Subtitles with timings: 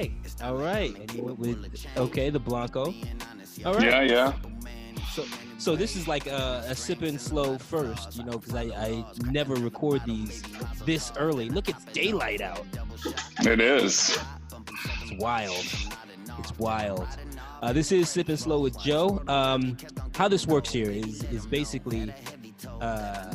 [0.00, 0.96] right, all right.
[0.96, 2.94] And you went with okay, the Blanco.
[3.64, 3.84] All right.
[3.84, 4.32] Yeah, yeah.
[5.12, 5.24] So,
[5.58, 9.04] so this is like a, a sip and slow first, you know, because I, I
[9.30, 10.42] never record these
[10.84, 11.48] this early.
[11.48, 12.64] Look, it's daylight out.
[13.40, 14.18] It is.
[15.02, 15.66] It's wild.
[16.38, 17.08] It's wild.
[17.60, 19.22] Uh, this is Sip and Slow with Joe.
[19.28, 19.76] Um,
[20.14, 22.12] how this works here is is basically,
[22.80, 23.34] uh,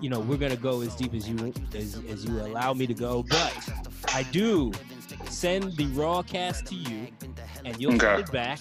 [0.00, 2.94] you know, we're gonna go as deep as you as, as you allow me to
[2.94, 3.68] go, but
[4.12, 4.72] I do
[5.32, 7.08] send the raw cast to you,
[7.64, 8.20] and you'll Okay.
[8.20, 8.60] it back.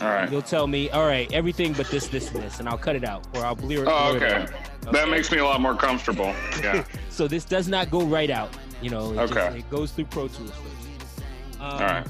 [0.00, 0.30] All right.
[0.30, 3.04] You'll tell me, all right, everything but this, this, and this, and I'll cut it
[3.04, 3.88] out, or I'll blur it.
[3.90, 4.46] Oh, blur it okay.
[4.92, 6.32] That makes me a lot more comfortable.
[6.62, 6.84] Yeah.
[7.10, 8.48] So this does not go right out.
[8.80, 9.58] You know, it, just- Okay.
[9.58, 11.60] it goes through Pro Tools first.
[11.60, 12.06] Um, All right.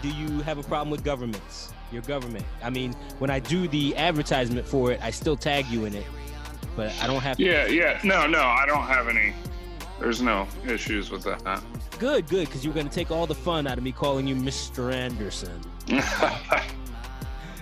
[0.00, 1.70] Do you have a problem with governments?
[1.92, 2.46] Your government.
[2.62, 6.04] I mean, when I do the advertisement for it, I still tag you in it,
[6.76, 7.36] but I don't have.
[7.36, 7.42] To.
[7.44, 8.00] Yeah, yeah.
[8.04, 9.34] No, no, I don't have any.
[10.00, 11.62] There's no issues with that.
[11.98, 14.92] Good, good, because you're gonna take all the fun out of me calling you Mr.
[14.92, 15.60] Anderson.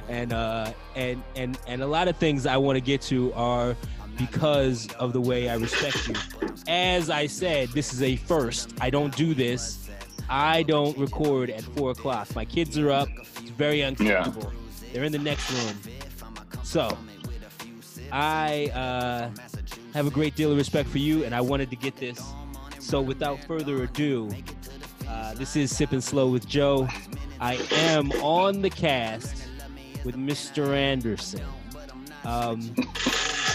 [0.09, 3.77] and uh and and and a lot of things I want to get to are
[4.19, 6.15] because of the way I respect you.
[6.69, 8.75] As I said, this is a first.
[8.81, 9.89] I don't do this.
[10.29, 12.35] I don't record at four o'clock.
[12.35, 13.09] My kids are up.
[13.19, 14.53] It's very uncomfortable.
[14.93, 15.77] They're in the next room.
[16.63, 16.97] So
[18.13, 19.31] I uh,
[19.93, 22.21] have a great deal of respect for you, and I wanted to get this.
[22.79, 24.31] So without further ado,
[25.09, 26.89] uh, this is Sipping Slow with Joe.
[27.41, 29.47] I am on the cast
[30.05, 30.75] with Mr.
[30.75, 31.43] Anderson.
[32.25, 32.75] Um,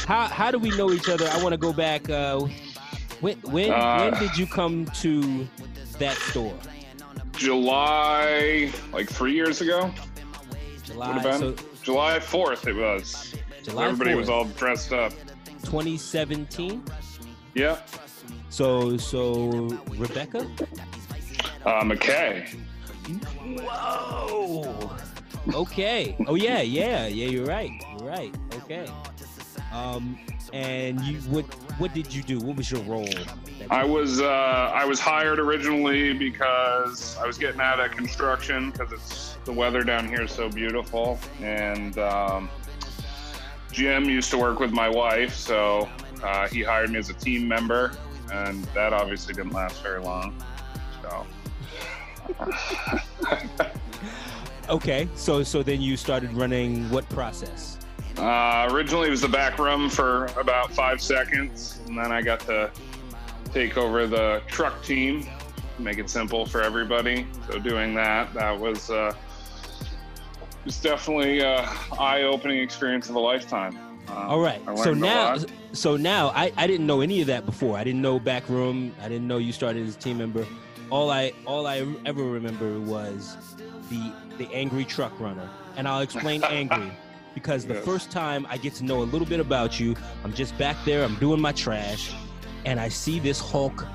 [0.05, 1.27] how how do we know each other?
[1.27, 2.09] I want to go back.
[2.09, 2.47] Uh,
[3.21, 5.47] when when Uh, when did you come to
[5.99, 6.57] that store?
[7.33, 9.91] July, like three years ago,
[10.83, 11.21] July.
[11.39, 13.33] So July 4th, it was.
[13.63, 15.13] July Everybody 4th, was all dressed up.
[15.63, 16.83] 2017.
[17.53, 17.79] Yeah.
[18.49, 19.49] So so
[19.95, 20.47] Rebecca.
[21.65, 22.47] Uh, McKay.
[23.61, 24.89] Whoa.
[25.53, 26.15] Okay.
[26.27, 27.27] Oh yeah, yeah, yeah.
[27.27, 27.71] You're right.
[27.97, 28.35] You're right.
[28.63, 28.87] Okay.
[29.73, 30.17] Um,
[30.53, 31.45] and you what
[31.79, 32.39] what did you do?
[32.39, 33.07] What was your role?
[33.69, 38.91] I was uh, I was hired originally because I was getting out of construction because
[38.91, 42.49] it's the weather down here is so beautiful, and um,
[43.71, 45.87] Jim used to work with my wife, so
[46.23, 47.91] uh, he hired me as a team member,
[48.31, 50.35] and that obviously didn't last very long.
[51.01, 51.25] So
[54.69, 55.07] Okay.
[55.15, 57.77] So so then you started running what process?
[58.17, 62.41] uh, originally it was the back room for about five seconds, and then I got
[62.41, 62.69] to
[63.53, 65.25] take over the truck team,
[65.79, 67.25] make it simple for everybody.
[67.49, 69.13] So doing that, that was uh,
[70.69, 71.61] was definitely a
[71.97, 73.75] eye-opening experience of a lifetime.
[74.07, 74.61] Uh, All right.
[74.77, 75.35] So now
[75.73, 77.75] so now I I didn't know any of that before.
[77.75, 78.93] I didn't know back room.
[79.01, 80.45] I didn't know you started as a team member.
[80.91, 83.35] All I all I ever remember was
[83.89, 86.91] the the angry truck runner, and I'll explain angry.
[87.33, 87.85] Because the Yes.
[87.85, 91.03] first time I get to know a little bit about you, I'm just back there,
[91.03, 92.11] I'm doing my trash,
[92.65, 93.85] and I see this Hulk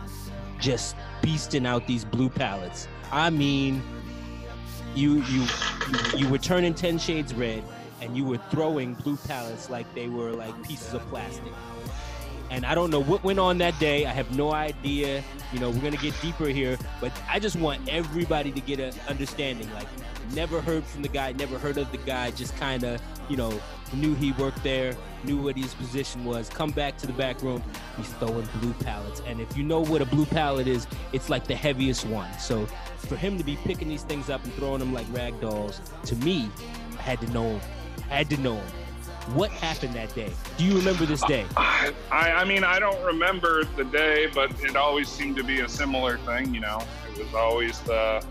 [0.59, 2.89] just beasting out these blue pallets.
[3.13, 3.83] I mean,
[4.97, 5.47] you you
[6.17, 7.63] you, were turning ten shades red,
[8.01, 11.53] and you were throwing blue pallets like they were like pieces of plastic.
[12.51, 14.07] And I don't know what went on that day.
[14.07, 15.25] I have no idea.
[15.53, 18.95] You know, we're gonna get deeper here, but I just want everybody to get an
[19.09, 19.73] understanding.
[19.73, 19.89] Like,
[20.33, 23.61] never heard from the guy, never heard of the guy, just kind of, you know,
[23.95, 26.49] knew he worked there, knew what his position was.
[26.49, 27.63] Come back to the back room,
[27.97, 29.23] he's throwing blue pallets.
[29.27, 32.33] And if you know what a blue pallet is, it's like the heaviest one.
[32.39, 32.67] So
[33.09, 36.17] for him to be picking these things up and throwing them like rag dolls, to
[36.17, 36.51] me,
[36.99, 37.61] I had to know him.
[38.11, 38.67] I had to know him.
[39.33, 40.31] What happened that day?
[40.59, 41.47] Do you remember this day?
[41.57, 45.69] I, I mean, I don't remember the day, but it always seemed to be a
[45.69, 46.55] similar thing.
[46.55, 48.23] You know, it was always the,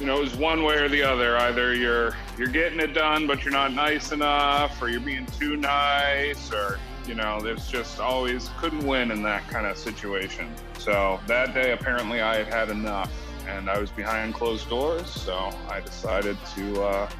[0.00, 1.36] you know, it was one way or the other.
[1.36, 5.56] Either you're you're getting it done, but you're not nice enough, or you're being too
[5.56, 10.52] nice, or you know, there's just always couldn't win in that kind of situation.
[10.78, 13.12] So that day, apparently, I had had enough,
[13.46, 15.08] and I was behind closed doors.
[15.08, 16.82] So I decided to.
[16.82, 17.10] Uh,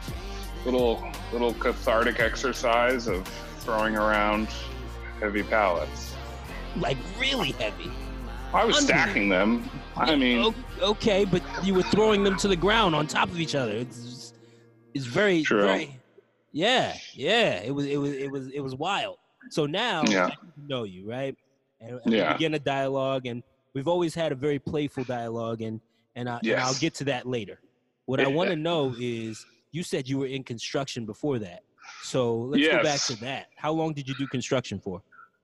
[0.64, 1.02] little
[1.32, 3.26] little cathartic exercise of
[3.60, 4.48] throwing around
[5.18, 6.14] heavy pallets.
[6.76, 7.90] Like really heavy.
[8.52, 9.68] I was stacking them.
[9.96, 13.54] I mean, okay, but you were throwing them to the ground on top of each
[13.54, 13.72] other.
[13.72, 14.32] It's
[14.94, 15.62] it's very True.
[15.62, 16.00] very
[16.52, 17.60] yeah yeah.
[17.60, 19.16] It was it was it was it was wild.
[19.50, 20.26] So now Yeah.
[20.26, 20.34] I
[20.66, 21.36] know you right,
[21.80, 22.28] and, and Yeah.
[22.28, 23.42] we begin a dialogue, and
[23.74, 25.80] we've always had a very playful dialogue, and
[26.16, 26.66] and, I, and Yes.
[26.66, 27.60] I'll get to that later.
[28.06, 31.60] What I want to know is you said you were in construction before that.
[32.02, 33.46] So let's go back to that.
[33.56, 35.00] How long did you do construction for?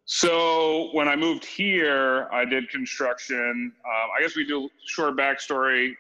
[0.07, 3.73] So when I moved here, I did construction.
[3.85, 5.95] Um, I guess we do short backstory.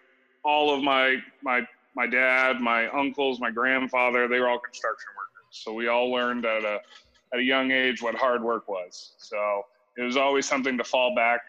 [0.44, 1.62] all of my my
[1.96, 5.46] my dad, my uncles, my grandfather, they were all construction workers.
[5.50, 6.80] So we all learned at a
[7.34, 9.14] at a young age what hard work was.
[9.18, 9.64] So
[9.98, 11.40] it was always something to fall back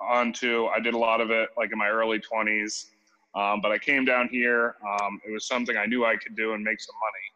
[0.00, 0.66] onto.
[0.66, 2.86] I did a lot of it like in my early 20s.
[3.34, 4.76] Um, but I came down here.
[4.88, 7.33] Um, it was something I knew I could do and make some money.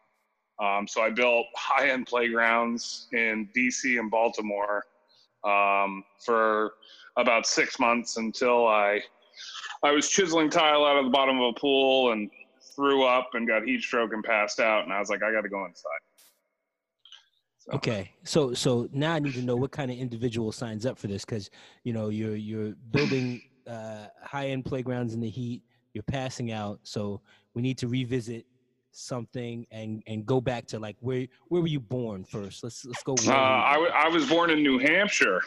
[0.60, 4.84] Um, so I built high-end playgrounds in DC and Baltimore
[5.44, 6.72] um, for
[7.16, 9.00] about six months until I
[9.82, 12.28] I was chiseling tile out of the bottom of a pool and
[12.74, 14.84] threw up and got heat stroke and passed out.
[14.84, 16.00] And I was like, I got to go inside.
[17.58, 17.72] So.
[17.74, 21.06] Okay, so so now I need to know what kind of individual signs up for
[21.06, 21.50] this because
[21.84, 25.62] you know you're you're building uh, high end playgrounds in the heat.
[25.92, 27.20] You're passing out, so
[27.54, 28.46] we need to revisit
[28.98, 32.62] something and and go back to like where where were you born first?
[32.64, 33.14] Let's let's go.
[33.26, 35.40] Uh, I, w- I was born in New Hampshire,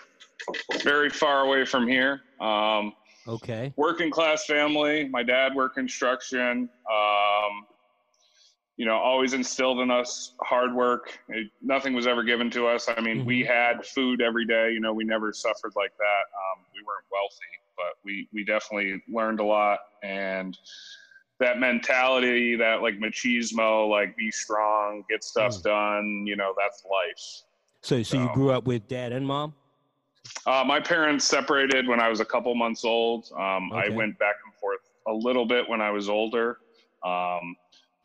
[0.83, 2.21] very far away from here.
[2.39, 2.93] Um,
[3.27, 3.73] okay.
[3.75, 5.07] Working class family.
[5.09, 6.69] My dad worked construction.
[6.91, 7.65] Um,
[8.77, 11.19] you know, always instilled in us hard work.
[11.29, 12.87] It, nothing was ever given to us.
[12.89, 13.27] I mean, mm-hmm.
[13.27, 14.71] we had food every day.
[14.71, 16.23] You know, we never suffered like that.
[16.33, 20.57] Um, we weren't wealthy, but we we definitely learned a lot and
[21.41, 25.63] that mentality, that like machismo, like be strong, get stuff mm.
[25.63, 26.23] done.
[26.25, 27.43] You know, that's life.
[27.81, 29.53] So, so, so, you grew up with dad and mom?
[30.45, 33.31] Uh, my parents separated when I was a couple months old.
[33.35, 33.87] Um, okay.
[33.87, 36.59] I went back and forth a little bit when I was older.
[37.03, 37.55] Um,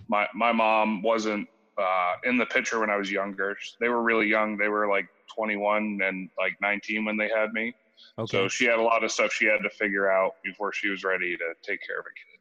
[0.09, 1.47] my my mom wasn't
[1.77, 3.56] uh, in the picture when I was younger.
[3.81, 4.56] They were really young.
[4.56, 7.75] They were like 21 and like 19 when they had me.
[8.19, 8.31] Okay.
[8.31, 11.05] So she had a lot of stuff she had to figure out before she was
[11.05, 12.36] ready to take care of a kid.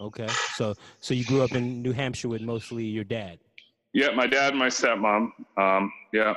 [0.00, 0.28] Okay.
[0.56, 3.38] So so you grew up in New Hampshire with mostly your dad.
[3.92, 5.30] Yeah, my dad and my stepmom.
[5.56, 6.34] Um, yeah.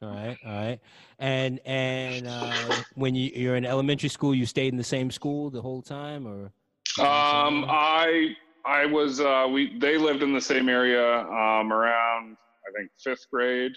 [0.00, 0.80] All right, all right.
[1.18, 5.50] And and uh, when you you're in elementary school, you stayed in the same school
[5.50, 6.52] the whole time, or?
[7.00, 8.34] Um, I
[8.64, 12.36] I was uh, we they lived in the same area um, around
[12.68, 13.72] I think fifth grade.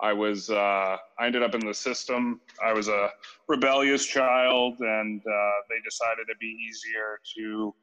[0.00, 2.40] I was uh, I ended up in the system.
[2.62, 3.10] I was a
[3.48, 7.74] rebellious child, and uh, they decided it'd be easier to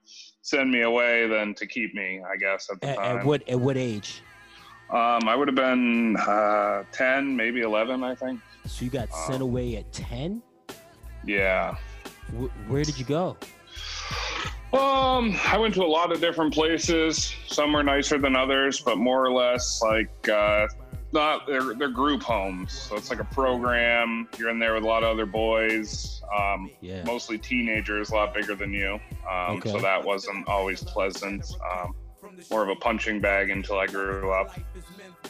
[0.42, 2.21] send me away than to keep me.
[2.21, 3.18] I guess at the at, time.
[3.19, 4.21] At what at what age?
[4.89, 8.39] Um, I would have been uh, ten, maybe eleven, I think.
[8.68, 10.44] So you got um, sent away at ten?
[11.25, 11.75] Yeah.
[12.31, 13.38] W- where did you go?
[14.71, 17.33] Um, I went to a lot of different places.
[17.48, 20.68] Some were nicer than others, but more or less like uh,
[21.13, 24.27] not they're they're group homes, so it's like a program.
[24.38, 27.04] You're in there with a lot of other boys, um, yeah.
[27.04, 29.00] mostly teenagers, a lot bigger than you.
[29.30, 29.71] Um, okay.
[29.71, 31.45] So that wasn't always pleasant.
[31.71, 31.95] Um,
[32.50, 34.57] more of a punching bag until I grew up,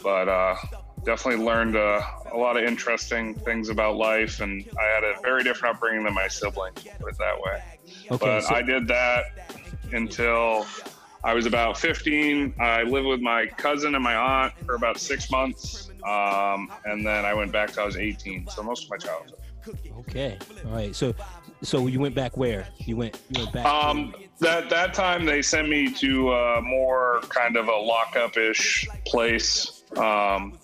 [0.01, 0.55] but uh,
[1.03, 2.01] definitely learned uh,
[2.31, 6.13] a lot of interesting things about life, and I had a very different upbringing than
[6.13, 6.83] my siblings.
[6.99, 7.63] Put it that way.
[8.11, 9.25] Okay, but so- I did that
[9.91, 10.65] until
[11.23, 12.55] I was about 15.
[12.59, 15.89] I lived with my cousin and my aunt for about six months.
[16.05, 18.47] Um, and then I went back to I was 18.
[18.47, 19.39] So most of my childhood.
[19.99, 20.37] Okay.
[20.65, 20.93] All right.
[20.93, 21.15] So,
[21.61, 22.67] so you went back where?
[22.79, 23.65] You went, you went back.
[23.65, 28.87] Um, that, that time they sent me to a more kind of a lockup ish
[29.05, 29.83] place.
[29.95, 30.57] Um,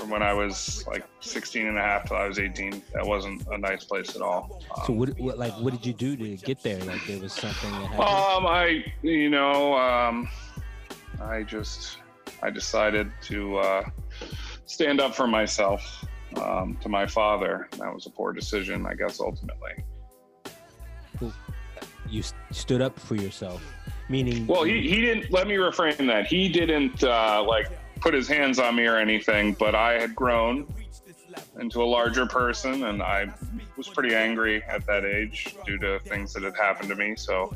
[0.00, 2.82] from when I was like 16 and a half till I was 18.
[2.94, 4.62] That wasn't a nice place at all.
[4.74, 6.78] Um, so what, what, like, what did you do to get there?
[6.84, 8.00] Like there was something that happened?
[8.00, 10.28] Um, I, you know, um,
[11.20, 11.98] I just,
[12.42, 13.90] I decided to, uh,
[14.64, 17.68] stand up for myself, um, to my father.
[17.72, 19.84] That was a poor decision, I guess, ultimately.
[22.08, 23.62] You stood up for yourself,
[24.08, 24.46] meaning.
[24.46, 26.26] Well, he, he didn't, let me reframe that.
[26.26, 27.68] He didn't, uh, like,
[28.00, 30.66] put his hands on me or anything, but I had grown
[31.58, 33.28] into a larger person and I
[33.76, 37.14] was pretty angry at that age due to things that had happened to me.
[37.16, 37.54] So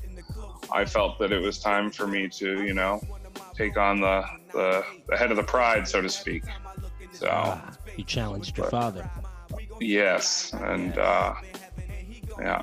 [0.73, 3.01] I felt that it was time for me to, you know,
[3.55, 6.45] take on the, the, the head of the pride, so to speak.
[7.13, 9.11] So ah, you challenged your father.
[9.81, 10.53] Yes.
[10.55, 11.35] And, uh,
[12.39, 12.63] yeah,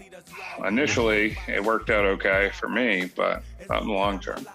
[0.65, 4.45] initially it worked out okay for me, but not in the long term.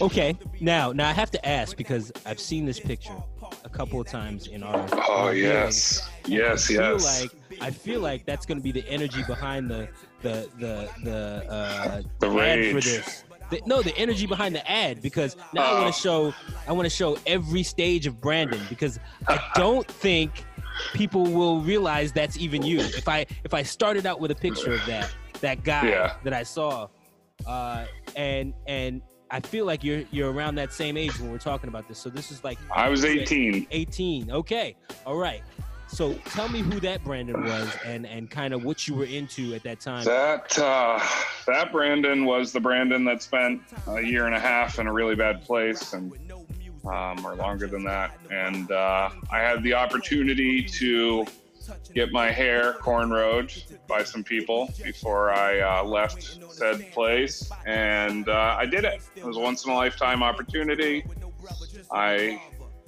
[0.00, 3.16] Okay, now now I have to ask because I've seen this picture
[3.64, 4.88] a couple of times in our.
[4.92, 7.22] Oh yes, yes, I yes.
[7.22, 7.30] Like
[7.60, 9.88] I feel like that's going to be the energy behind the
[10.22, 13.24] the the the uh, the ad for this.
[13.50, 16.30] The, no, the energy behind the ad because now I want to oh.
[16.30, 16.34] show
[16.68, 20.44] I want to show every stage of Brandon because I don't think
[20.94, 22.78] people will realize that's even you.
[22.78, 26.14] If I if I started out with a picture of that that guy yeah.
[26.24, 26.88] that I saw,
[27.46, 27.84] uh,
[28.16, 31.88] and and I feel like you're you're around that same age when we're talking about
[31.88, 31.98] this.
[31.98, 33.66] So this is like I was 18.
[33.70, 34.30] 18.
[34.30, 34.76] Okay.
[35.06, 35.42] All right.
[35.88, 39.54] So tell me who that Brandon was and and kind of what you were into
[39.54, 40.04] at that time.
[40.04, 41.00] That uh,
[41.46, 45.16] that Brandon was the Brandon that spent a year and a half in a really
[45.16, 46.12] bad place, and
[46.84, 48.16] um, or longer than that.
[48.30, 51.26] And uh, I had the opportunity to
[51.94, 58.56] get my hair cornrowed by some people before I uh, left said place, and uh,
[58.58, 59.00] I did it.
[59.16, 61.04] It was a once in a lifetime opportunity.
[61.92, 62.40] I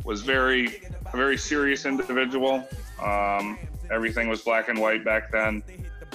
[0.04, 2.66] was very a very serious individual.
[3.02, 3.58] Um,
[3.90, 5.62] everything was black and white back then.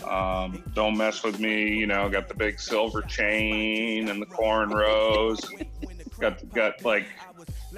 [0.04, 2.10] Um, don't mess with me, you know.
[2.10, 5.42] Got the big silver chain and the cornrows.
[6.20, 7.06] got got like,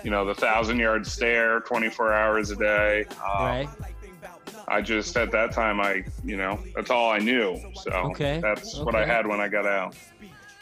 [0.03, 3.05] you know, the thousand yard stare, 24 hours a day.
[3.23, 3.69] Um, right.
[4.69, 7.59] I just at that time, I you know, that's all I knew.
[7.83, 9.95] So Okay, that's what I had when I got out.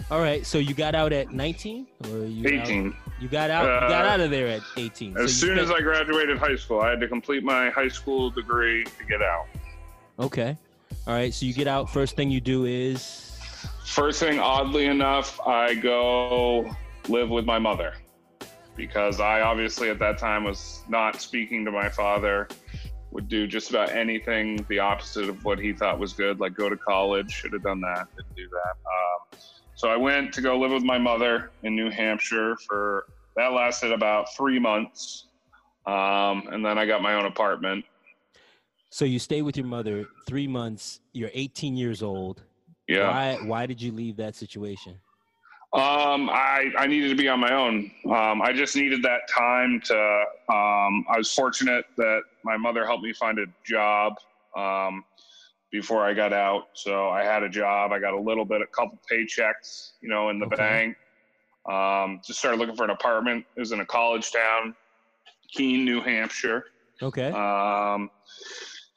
[0.09, 0.45] All right.
[0.45, 2.95] So you got out at 19 or you out- 18.
[3.19, 3.63] you got out.
[3.83, 5.13] you got Uh, out of there at 18.
[5.15, 7.89] So As you soon as I graduated high school, I had to complete my high
[7.89, 9.47] school degree to get out.
[10.17, 10.55] Okay.
[11.05, 11.33] All right.
[11.33, 11.89] So you get out.
[11.89, 13.23] First thing you do is
[13.85, 16.69] First thing, oddly enough, I go
[17.09, 17.93] live with my mother
[18.75, 22.47] because I obviously at that time was not speaking to my father.
[23.11, 26.69] Would do just about anything the opposite of what he thought was good, like go
[26.69, 27.31] to college.
[27.31, 28.07] Should have done that.
[28.15, 28.75] Didn't do that.
[28.85, 29.39] Um,
[29.75, 33.91] so I went to go live with my mother in New Hampshire for that lasted
[33.91, 35.27] about three months,
[35.85, 37.85] um, and then I got my own apartment.
[38.89, 40.99] so you stay with your mother three months.
[41.13, 42.43] You're 18 years old.
[42.87, 43.09] Yeah.
[43.09, 44.99] Why why did you leave that situation?
[45.77, 47.91] Um, I, I needed to be on my own.
[48.05, 49.95] Um, I just needed that time to.
[50.49, 54.13] Um, I was fortunate that my mother helped me find a job
[54.57, 55.03] um,
[55.71, 56.69] before I got out.
[56.73, 57.91] So I had a job.
[57.91, 60.55] I got a little bit, a couple paychecks, you know, in the Okay.
[60.55, 60.97] bank.
[61.71, 63.45] Um, just started looking for an apartment.
[63.55, 64.75] It was in a college town,
[65.53, 66.63] Keene, New Hampshire.
[67.03, 67.29] Okay.
[67.29, 68.09] Um,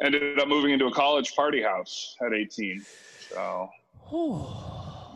[0.02, 2.86] ended up moving into a college party house at 18.
[3.28, 3.68] So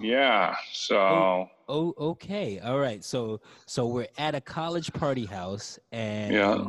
[0.01, 0.55] yeah.
[0.55, 1.49] Oh, so.
[1.69, 2.59] Oh, okay.
[2.61, 3.03] All right.
[3.03, 6.65] So, so we're at a college party house, and Yeah.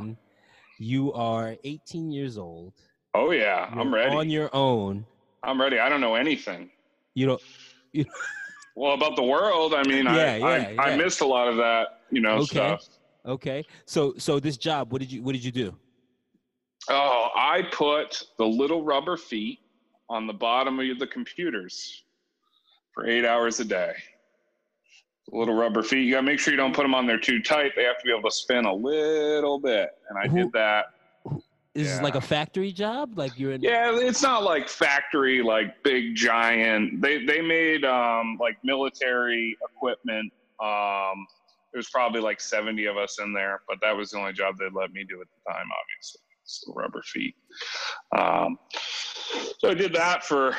[0.80, 2.74] you are 18 years old.
[3.14, 4.14] Oh yeah, I'm ready.
[4.16, 5.06] on your own.
[5.44, 5.80] I'm ready.
[5.80, 6.70] I don't know anything.
[7.14, 7.42] You don't.
[7.94, 8.06] You
[8.78, 11.56] Well, about the world, I mean, Yeah, I, yeah, I, I missed a lot of
[11.56, 12.46] that, you know, Okay.
[12.46, 12.84] stuff.
[13.26, 13.64] Okay.
[13.86, 15.74] So, so this job, what did you, what did you do?
[16.90, 19.60] Oh, I put the little rubber feet
[20.10, 22.04] on the bottom of the computers
[22.96, 23.94] for eight hours a day.
[25.32, 26.06] Little rubber feet.
[26.06, 27.74] You got to make sure you don't put them on there too tight.
[27.76, 29.90] They have to be able to spin a little bit.
[30.10, 30.86] And I Who- did that.
[31.74, 33.18] Is this like a factory job?
[33.18, 33.62] Like you're in?
[33.62, 37.02] Yeah, it's not like factory, like big giant.
[37.02, 40.32] They they made um, like military equipment.
[40.64, 41.28] Um,
[41.74, 44.56] there was probably like seventy of us in there, but that was the only job
[44.58, 45.66] they'd let me do at the time.
[45.82, 47.36] Obviously, it's rubber feet.
[48.18, 48.58] Um,
[49.60, 50.56] so I did that for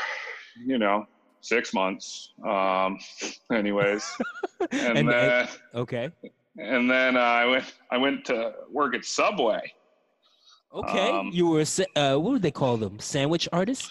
[0.66, 1.06] you know
[1.46, 2.32] six months.
[2.44, 2.98] Um,
[3.52, 4.04] anyways,
[4.72, 6.10] and, And- then Okay.
[6.58, 9.72] and then uh, I went I went to work at Subway.
[10.74, 11.10] Okay.
[11.10, 12.98] Um, you were a uh, what would they call them?
[12.98, 13.90] Sandwich artist.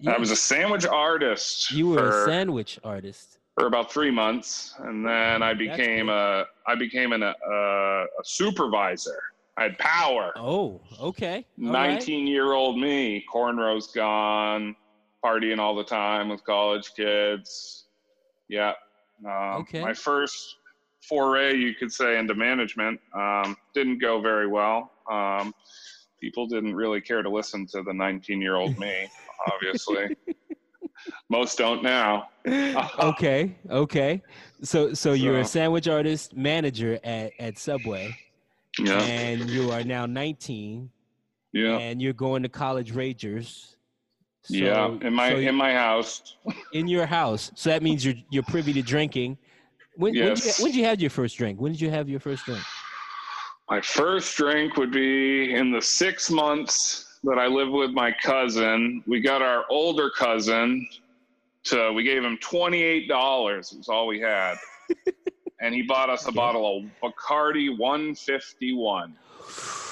[0.00, 1.70] You, I was a sandwich artist.
[1.70, 3.38] you were for, a sandwich artist.
[3.54, 9.18] for about three months, and then I became a I became an, uh, a supervisor.
[9.58, 10.32] I had power.
[10.36, 11.36] Oh, okay.
[11.36, 11.90] All right.
[11.90, 14.76] Nineteen year old me, cornrows gone,
[15.24, 17.86] partying all the time with college kids.
[18.48, 18.72] Yeah.
[19.26, 19.80] Um, Okay.
[19.80, 20.56] My first
[21.08, 24.92] foray, you could say, into management um, didn't go very well.
[25.10, 25.54] Um,
[26.20, 29.08] people didn't really care to listen to the 19 year old me,
[29.52, 30.16] obviously.
[31.28, 32.28] Most don't now.
[32.98, 33.54] okay.
[33.70, 34.22] Okay.
[34.62, 38.16] So, so you're a sandwich artist manager at at Subway,
[38.78, 39.00] Yeah.
[39.02, 40.90] and you are now 19,
[41.52, 41.76] Yeah.
[41.78, 43.75] and you're going to college ragers.
[44.46, 44.96] So, yeah.
[45.02, 46.36] In my so in my house.
[46.72, 47.50] in your house.
[47.54, 49.38] So that means you're you're privy to drinking.
[49.94, 50.60] When, when, did you, Yes.
[50.60, 51.60] when did you have your first drink?
[51.60, 52.62] When did you have your first drink?
[53.68, 59.02] My first drink would be in the six months that I lived with my cousin.
[59.06, 60.86] We got our older cousin
[61.64, 63.08] to, we gave him $28.
[63.72, 64.56] It was all we had.
[65.60, 66.36] and he bought us a Okay.
[66.36, 69.04] bottle of Bacardi 151.
[69.04, 69.85] and how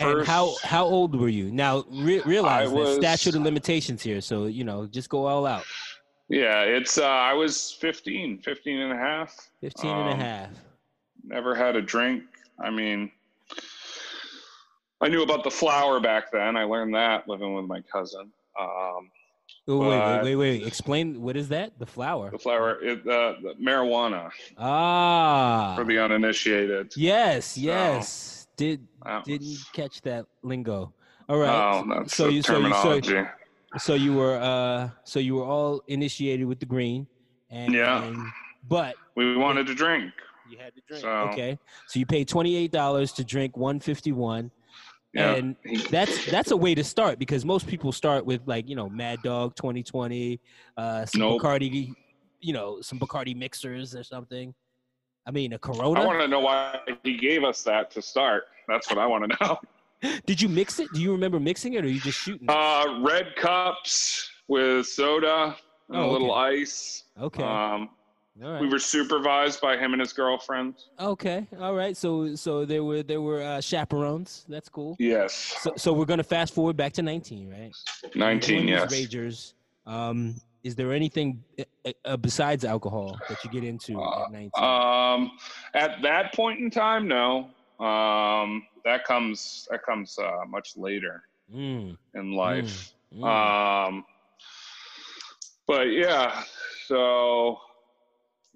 [0.00, 0.28] First-
[0.64, 1.50] how old were you?
[1.50, 4.20] Now re- realize the statute of limitations here.
[4.20, 5.64] So you know, just go all out.
[6.28, 9.36] Yeah, it's, uh, I was 15, 15 and a half.
[9.60, 10.50] 15 and a Um, half.
[11.24, 12.22] Never had a drink.
[12.62, 13.10] I mean,
[15.00, 16.56] I knew about the flower back then.
[16.56, 18.30] I learned that living with my cousin.
[18.58, 19.10] Um,
[19.68, 20.66] Oh, wait, wait, wait, wait.
[20.66, 21.78] Explain what is that?
[21.78, 22.30] The flower.
[22.30, 25.74] the flower, it, uh, the marijuana Ah.
[25.76, 26.92] for the uninitiated.
[26.96, 28.39] yes, So, yes.
[28.60, 30.92] Did that didn't was- catch that lingo.
[31.28, 31.48] All right.
[31.74, 33.30] Oh, that's So the you- so you- so- terminology.
[33.78, 37.06] So you were uh so you were all initiated with the green
[37.50, 38.12] and Yeah.
[38.68, 40.12] but we wanted to drink.
[40.50, 41.02] you had to drink.
[41.02, 41.56] So- Okay.
[41.86, 44.50] So you paid twenty eight dollars to drink one fifty one.
[45.14, 45.34] Yeah.
[45.36, 45.56] And
[45.90, 49.22] that's that's a way to start because most people start with like, you know, Mad
[49.22, 50.40] Dog 2020,
[50.76, 51.40] uh some Nope.
[51.40, 51.94] Bacardi,
[52.40, 54.52] you know, some Bacardi mixers or something.
[55.30, 56.00] I mean, a Corona.
[56.00, 58.46] I want to know why he gave us that to start.
[58.66, 59.60] That's what I want to know.
[60.26, 60.88] Did you mix it?
[60.92, 62.48] Do you remember mixing it or you just shooting?
[62.48, 62.52] it?
[62.52, 65.54] Uh, red cups with soda
[65.88, 66.62] and Oh, a little okay.
[66.62, 67.04] ice.
[67.20, 67.44] okay.
[67.44, 67.90] Um,
[68.40, 68.60] right.
[68.60, 70.74] we were supervised by him and his girlfriend.
[70.98, 71.96] Okay, all right.
[71.96, 74.46] So so there were there were uh, chaperones.
[74.48, 74.96] That's cool.
[74.98, 75.32] Yes.
[75.60, 77.70] So so we're gonna fast forward back to nineteen, right?
[78.16, 78.92] 19, You're yes.
[78.92, 79.52] Ragers.
[79.86, 84.50] Um, is there anything uh, uh, besides alcohol that you get into at nineteen?
[84.62, 85.30] Um,
[85.74, 87.50] at that point in time, no.
[87.84, 92.92] Um, that comes that comes uh, much later Mm, in life.
[93.12, 93.24] mm.
[93.26, 94.04] Um,
[95.66, 96.42] but yeah,
[96.86, 97.58] so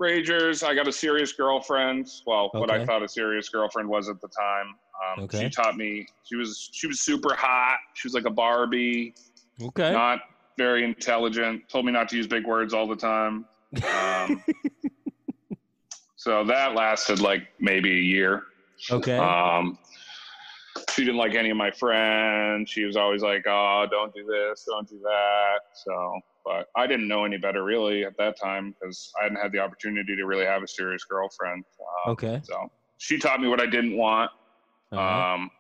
[0.01, 2.09] Ragers, I got a serious girlfriend.
[2.27, 4.67] Well, what I thought a serious girlfriend was at the time.
[5.19, 5.45] Um, Okay.
[5.45, 6.07] She taught me.
[6.25, 7.79] She was she was super hot.
[7.95, 9.15] She was like a Barbie.
[9.63, 9.93] okay.
[9.93, 10.21] Not
[10.57, 11.69] very intelligent.
[11.69, 13.45] Told me not to use big words all the time.
[13.77, 14.43] Um,
[16.17, 18.45] so that lasted like maybe a year.
[18.91, 19.17] okay.
[19.19, 19.79] Um,
[20.93, 22.71] she didn't like any of my friends.
[22.71, 27.09] She was always like, "Oh, don't do this, don't do that." So, but I didn't
[27.09, 30.45] know any better really at that time because I hadn't had the opportunity to really
[30.45, 31.65] have a serious girlfriend.
[31.81, 32.41] Um, okay.
[32.45, 34.31] So she taught me what I didn't want.
[34.93, 35.35] Uh-huh.
[35.35, 35.51] Um,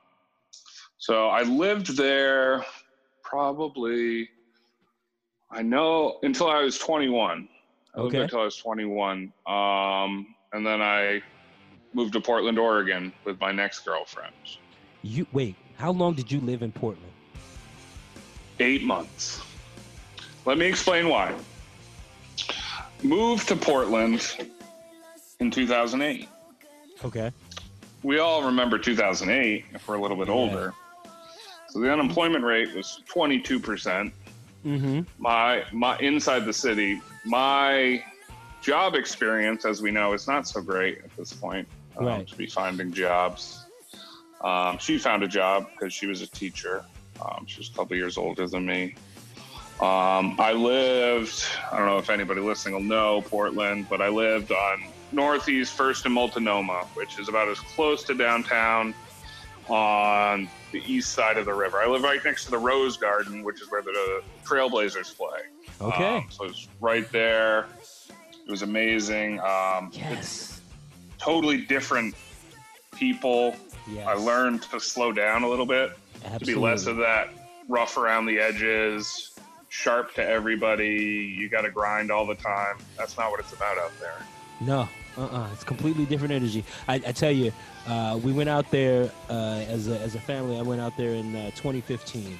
[0.98, 2.64] so I lived there
[3.22, 4.28] probably,
[5.54, 7.48] I know, until I was 21.
[7.94, 8.22] I Okay.
[8.22, 9.32] until I was 21.
[9.46, 11.22] Um, and then I
[11.94, 14.34] moved to Portland, Oregon with my next girlfriend.
[15.02, 15.54] you wait.
[15.76, 17.12] How long did you live in Portland?
[18.58, 19.40] Eight months.
[20.46, 21.34] Let me explain why.
[23.02, 24.36] Moved to Portland
[25.40, 26.28] in 2008.
[27.04, 27.30] Okay.
[28.02, 30.34] we all remember 2008 if we're a little bit Yeah.
[30.34, 30.74] older.
[31.68, 34.10] So the unemployment rate was 22%.
[34.64, 35.00] Mm-hmm.
[35.18, 38.02] My my inside the city, my
[38.62, 42.26] job experience, as we know, is not so great at this point um, Right.
[42.26, 43.64] to be finding jobs.
[44.40, 46.84] Um, she found a job because she was a teacher.
[47.20, 48.94] Um, she was a couple years older than me.
[49.80, 54.52] Um, I lived, I don't know if anybody listening will know Portland, but I lived
[54.52, 58.94] on Northeast First and Multnomah, which is about as close to downtown
[59.68, 61.78] on the east side of the river.
[61.78, 65.38] I live right next to the Rose Garden, which is where the Trailblazers play.
[65.80, 66.16] Okay.
[66.16, 67.66] Um, so it's right there.
[68.44, 69.38] It was amazing.
[69.38, 70.60] Um, It's yes.
[71.18, 72.16] totally different
[72.96, 73.54] people.
[73.88, 74.04] Yes.
[74.08, 75.92] I learned to slow down a little bit,
[76.24, 76.38] Absolutely.
[76.38, 77.28] to be less of that
[77.68, 79.30] rough around the edges,
[79.68, 81.36] sharp to everybody.
[81.38, 82.78] You got to grind all the time.
[82.98, 84.18] That's not what it's about out there.
[84.60, 85.48] No, uh-uh.
[85.52, 86.64] It's completely different energy.
[86.88, 87.52] I, I tell you,
[87.86, 90.58] uh, we went out there uh, as a as a family.
[90.58, 92.38] I went out there in uh, 2015,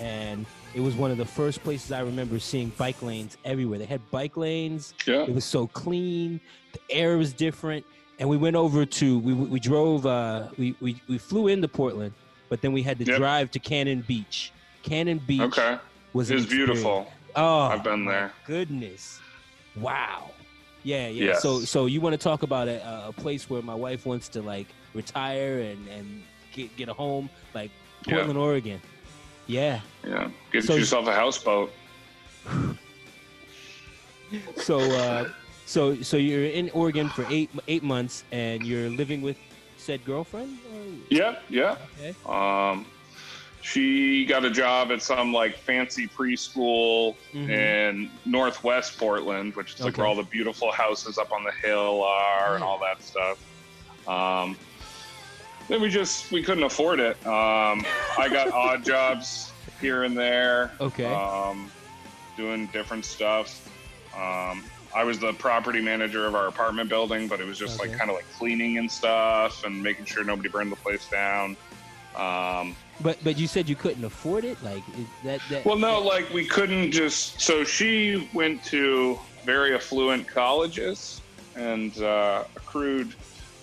[0.00, 3.78] and it was one of the first places I remember seeing bike lanes everywhere.
[3.78, 4.94] They had bike lanes.
[5.06, 5.22] Yeah.
[5.22, 6.40] It was so clean.
[6.72, 7.84] The air was different.
[8.18, 10.06] And we went over to we we drove.
[10.06, 12.12] Uh, we we we flew into Portland,
[12.48, 13.18] but then we had to Yep.
[13.18, 14.52] drive to Cannon Beach.
[14.82, 15.78] Cannon Beach Okay.
[16.12, 17.10] was an It's beautiful.
[17.34, 18.32] Oh, I've been there.
[18.46, 19.18] Goodness,
[19.76, 20.30] wow.
[20.84, 21.38] Yeah, yeah.
[21.38, 21.70] So, Yes.
[21.70, 24.66] so you want to talk about a, a place where my wife wants to like
[24.94, 27.70] retire and and get get a home, like
[28.06, 28.14] Yeah.
[28.16, 28.80] Portland, Oregon.
[29.46, 29.80] Yeah.
[30.06, 30.30] Yeah.
[30.52, 31.70] Get So- yourself a houseboat.
[34.56, 35.28] So, uh,
[35.66, 39.36] so so you're in Oregon for eight eight months, and you're living with
[39.76, 40.56] said girlfriend.
[40.72, 40.80] Or?
[41.10, 41.36] Yeah.
[41.50, 41.76] Yeah.
[42.00, 42.14] Okay.
[42.24, 42.86] Um,
[43.62, 47.48] she got a job at some like fancy preschool Mhm.
[47.48, 52.02] in Northwest Portland, which is like where all the beautiful houses up on the hill
[52.02, 53.38] are and all that stuff.
[54.08, 54.58] Um,
[55.68, 57.16] then we just we couldn't afford it.
[57.24, 57.86] Um,
[58.18, 60.72] I got odd jobs here and there.
[60.80, 61.04] Okay.
[61.06, 61.70] Um,
[62.36, 63.68] doing different stuff.
[64.16, 67.90] Um, I was the property manager of our apartment building, but it was just Okay.
[67.90, 71.56] like kind of like cleaning and stuff and making sure nobody burned the place down.
[72.16, 74.62] Um, But but you said you couldn't afford it.
[74.62, 74.82] Like
[75.24, 75.64] that that.
[75.64, 77.40] well, no, like we couldn't just.
[77.40, 81.20] So she went to very affluent colleges
[81.56, 83.14] and uh, accrued,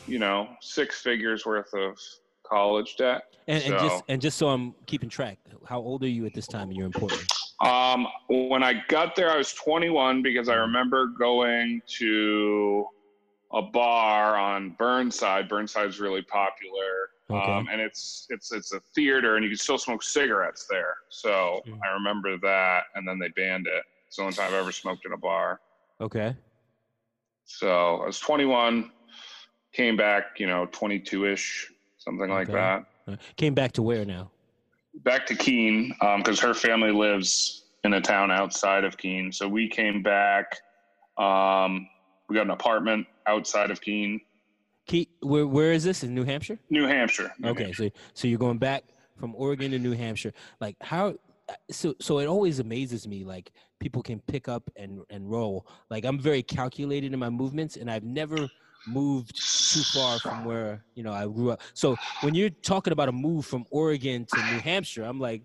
[0.08, 1.98] you know, six figures worth of
[2.44, 3.24] college debt.
[3.48, 6.48] And, and just and just so I'm keeping track, how old are you at this
[6.48, 6.70] time?
[6.70, 7.28] And you're in Portland.
[7.62, 12.86] Um, when I got there, I was 21 because I remember going to
[13.52, 15.50] a bar on Burnside.
[15.50, 17.10] Burnside's really popular.
[17.32, 17.52] Okay.
[17.52, 20.96] um, and it's it's it's a theater, and you can still smoke cigarettes there.
[21.10, 21.80] So Mhm.
[21.86, 23.84] I remember that, and then they banned it.
[24.08, 25.62] It's the only time I've ever smoked in a bar.
[26.02, 26.36] okay.
[27.46, 28.92] So I was 21,
[29.74, 32.86] came back, you know, 22 ish, something like that.
[33.38, 34.32] Came back to where now?
[35.04, 39.32] Back to Keene, because her family lives in a town outside of Keene.
[39.32, 40.46] So we came back.
[41.18, 41.88] Um,
[42.28, 44.22] we got an apartment outside of Keene,
[44.90, 46.58] Ke- where where is this in New Hampshire?
[46.70, 47.32] New Hampshire.
[47.40, 47.90] New Okay, Hampshire.
[47.96, 48.84] so so you're going back
[49.20, 50.34] from Oregon to New Hampshire.
[50.60, 51.16] Like how?
[51.72, 53.24] So so it always amazes me.
[53.24, 55.68] Like people can pick up and and roll.
[55.90, 58.50] Like I'm very calculated in my movements, and I've never
[58.88, 61.62] moved too far from where you know I grew up.
[61.74, 65.44] So when you're talking about a move from Oregon to New Hampshire, I'm like,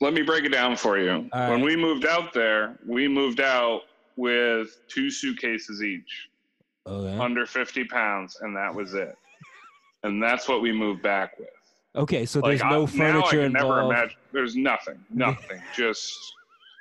[0.00, 1.28] Let me break it down for you.
[1.32, 3.82] All when we moved out there, we moved out
[4.16, 6.28] with two suitcases each,
[6.86, 9.16] okay, under 50 pounds, and that was it.
[10.02, 11.48] And that's what we moved back with.
[11.96, 12.26] okay.
[12.26, 13.92] So Like, there's I- no now I furniture can never involved.
[13.94, 14.16] imagine.
[14.32, 15.62] There's nothing, nothing.
[15.76, 16.12] just,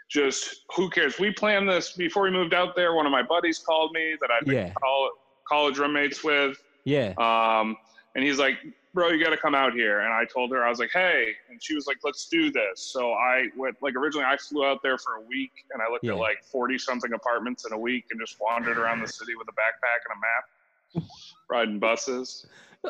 [0.10, 1.20] just who cares?
[1.20, 2.94] We planned this before we moved out there.
[2.96, 4.74] One of my buddies called me that I'd been Yeah.
[4.82, 5.12] col-
[5.48, 6.62] college roommates with.
[6.84, 7.14] Yeah.
[7.18, 7.78] Um,
[8.16, 8.58] and he's like,
[8.94, 10.02] bro, you got to come out here.
[10.02, 11.34] And I told her, I was like, hey.
[11.50, 12.80] And she was like, let's do this.
[12.82, 16.04] So I went, like, originally I flew out there for a week and I looked
[16.06, 16.14] Yeah.
[16.14, 19.48] at like 40 something apartments in a week and just wandered around the city with
[19.48, 21.10] a backpack and a map,
[21.50, 22.46] riding buses.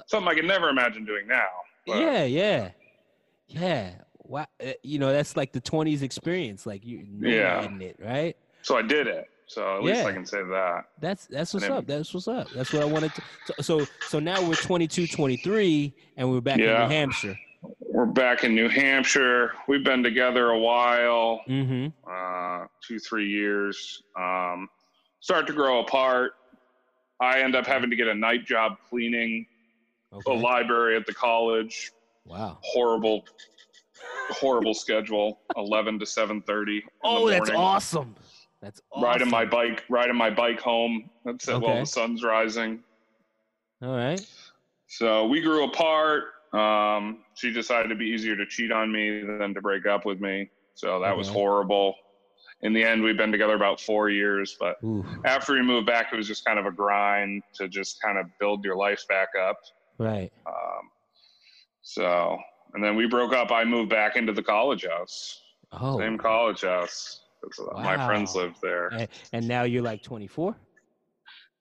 [0.07, 1.47] Something I could never imagine doing now.
[1.87, 2.69] but- yeah, yeah,
[3.47, 3.91] yeah.
[4.25, 6.65] Wow, uh, you know that's like the '20s experience.
[6.65, 7.61] Like you, Yeah.
[7.79, 8.37] it, right?
[8.61, 9.29] So I did it.
[9.53, 10.07] So at least Yeah.
[10.07, 10.85] I can say that.
[10.99, 11.85] That's that's what's up.
[11.85, 12.49] That's what's up.
[12.55, 13.21] That's what I wanted to.
[13.63, 17.37] So so, so now we're 22, 23, and we're back in New Hampshire.
[17.79, 19.53] We're back in New Hampshire.
[19.67, 21.87] We've been together a while, Mm-hmm.
[22.09, 24.01] uh, two, three years.
[24.19, 24.67] Um,
[25.19, 26.31] start to grow apart.
[27.21, 29.45] I end up having to get a night job cleaning
[30.11, 30.35] a Okay.
[30.41, 31.91] library at the college.
[32.25, 32.57] Wow.
[32.63, 33.23] Horrible,
[34.31, 35.39] horrible schedule.
[35.55, 36.83] Eleven to seven thirty.
[37.03, 38.15] Oh, that's awesome.
[38.63, 39.03] That's awesome.
[39.03, 41.09] Riding my bike, riding my bike home.
[41.25, 42.79] That's it while the sun's rising.
[43.83, 44.25] All right.
[44.87, 46.23] So we grew apart.
[46.53, 50.21] Um, she decided it'd be easier to cheat on me than to break up with
[50.21, 50.49] me.
[50.75, 51.93] So that was horrible.
[52.61, 54.55] In the end, we've been together about four years.
[54.57, 55.05] But Ooh.
[55.25, 58.27] after we moved back, it was just kind of a grind to just kind of
[58.39, 59.57] build your life back up.
[59.97, 60.31] Right.
[60.47, 60.89] Um,
[61.81, 62.37] so,
[62.73, 63.51] and then we broke up.
[63.51, 65.41] I moved back into the college house,
[65.73, 65.99] Oh.
[65.99, 67.22] same college house.
[67.51, 68.41] 'Cause, uh, My friends Wow.
[68.43, 68.87] lived there.
[68.87, 70.55] And, and now you're like 24.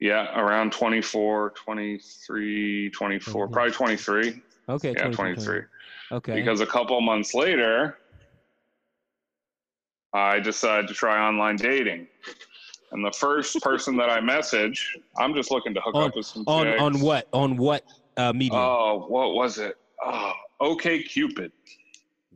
[0.00, 3.52] Yeah, around 24, 23, 24, Okay.
[3.52, 4.42] probably 23.
[4.68, 4.88] Okay.
[4.92, 5.60] Yeah, 22, 23.
[6.12, 6.34] Okay.
[6.34, 7.98] because a couple months later,
[10.12, 12.06] I decided to try online dating.
[12.90, 16.26] And the first person that I message, I'm just looking to hook On- up with
[16.26, 16.82] some on chicks.
[16.82, 17.84] on what on what
[18.18, 18.60] uh, medium?
[18.60, 19.78] Oh, what was it?
[20.04, 21.50] Oh, OKCupid.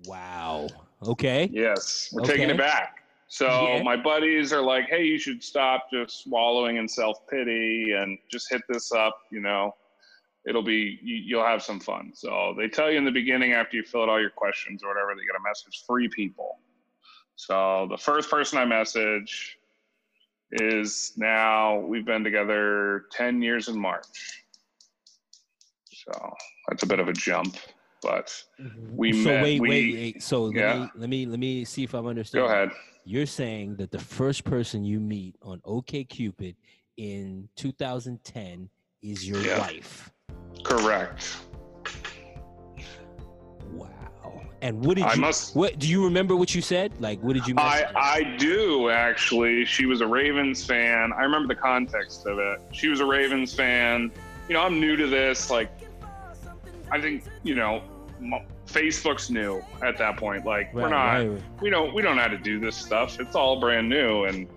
[0.06, 0.68] wow.
[1.06, 1.50] Okay.
[1.52, 3.02] Yes, we're taking it back.
[3.28, 3.82] So Yeah.
[3.82, 8.50] my buddies are like, "Hey, you should stop just swallowing in self pity and just
[8.50, 9.22] hit this up.
[9.30, 9.74] You know,
[10.46, 13.76] it'll be you, you'll have some fun." So they tell you in the beginning after
[13.76, 16.60] you fill out all your questions or whatever, they get a message: free people.
[17.34, 19.58] So the first person I message
[20.52, 24.44] is now we've been together ten years in March.
[25.92, 26.34] So
[26.68, 27.56] that's a bit of a jump,
[28.02, 28.26] but
[28.60, 28.96] mm-hmm.
[28.96, 29.42] we so met.
[29.42, 30.22] wait, we, wait, wait.
[30.22, 30.72] So Yeah.
[30.72, 32.48] let me let me let me see if I'm understanding.
[32.48, 32.70] Go ahead.
[33.04, 36.56] You're saying that the first person you meet on OKCupid
[36.96, 38.68] in 2010
[39.02, 39.58] is your Yeah.
[39.60, 40.10] wife.
[40.64, 41.36] Correct.
[43.72, 44.42] Wow.
[44.62, 45.54] And what did I you must.
[45.54, 46.92] what do you remember what you said?
[47.00, 47.86] Like what did you I?
[47.94, 49.64] I do actually.
[49.64, 51.12] She was a Ravens fan.
[51.12, 52.60] I remember the context of it.
[52.72, 54.10] She was a Ravens fan.
[54.48, 55.50] You know, I'm new to this.
[55.50, 55.70] Like,
[56.90, 57.82] I think you know,
[58.66, 60.44] Facebook's new at that point.
[60.44, 61.04] Like, we're not.
[61.06, 61.42] right, right.
[61.60, 61.94] We don't.
[61.94, 63.18] We don't know how to do this stuff.
[63.20, 64.24] It's all brand new.
[64.24, 64.48] And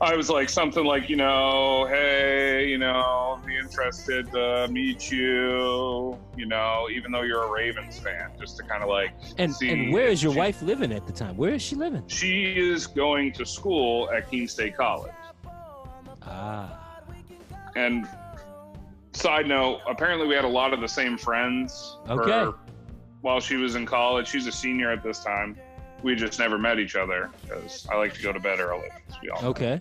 [0.00, 6.18] I was like something like, you know, hey, you know, be interested to meet you.
[6.36, 9.70] You know, even though you're a Ravens fan, just to kind of like And see
[9.70, 11.36] and where is your she- wife living at the time?
[11.36, 12.02] Where is she living?
[12.08, 15.12] She is going to school at Keene State College.
[16.22, 17.00] Ah.
[17.76, 18.06] And
[19.16, 21.98] side note, apparently we had a lot of the same friends.
[22.08, 22.30] Okay.
[22.30, 22.54] for-
[23.20, 25.56] while she was in college, she's a senior at this time.
[26.02, 28.88] We just never met each other because I like to go to bed early.
[29.22, 29.48] we all know.
[29.48, 29.80] Okay.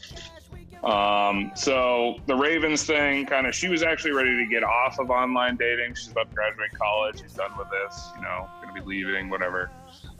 [0.81, 5.09] Um, so the Ravens thing, kind of, she was actually ready to get off of
[5.09, 5.95] online dating.
[5.95, 7.21] She's about to graduate college.
[7.21, 9.69] She's done with this, you know, going to be leaving, whatever.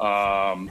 [0.02, 0.70] Um,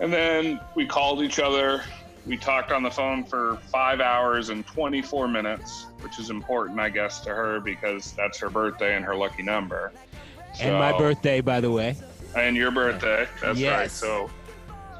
[0.00, 1.82] and then we called each other
[2.26, 6.88] we talked on the phone for five hours and 24 minutes, which is important, I
[6.88, 9.92] guess, to her because that's her birthday and her lucky number.
[10.60, 11.96] and my birthday, by the way.
[12.36, 13.26] And your birthday.
[13.40, 13.58] That's right.
[13.58, 13.92] Yes.
[13.92, 14.30] So,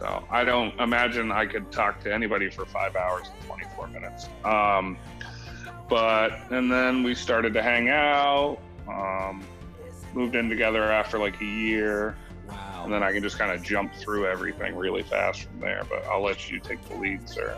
[0.00, 4.28] so I don't imagine I could talk to anybody for five hours and 24 minutes.
[4.44, 4.98] Um,
[5.88, 8.58] but and then we started to hang out.
[8.88, 9.44] Um,
[10.12, 12.16] moved in together after like a year.
[12.84, 15.82] And then I can just kind of jump through everything really fast from there.
[15.88, 17.56] But I'll let you take the lead, sir.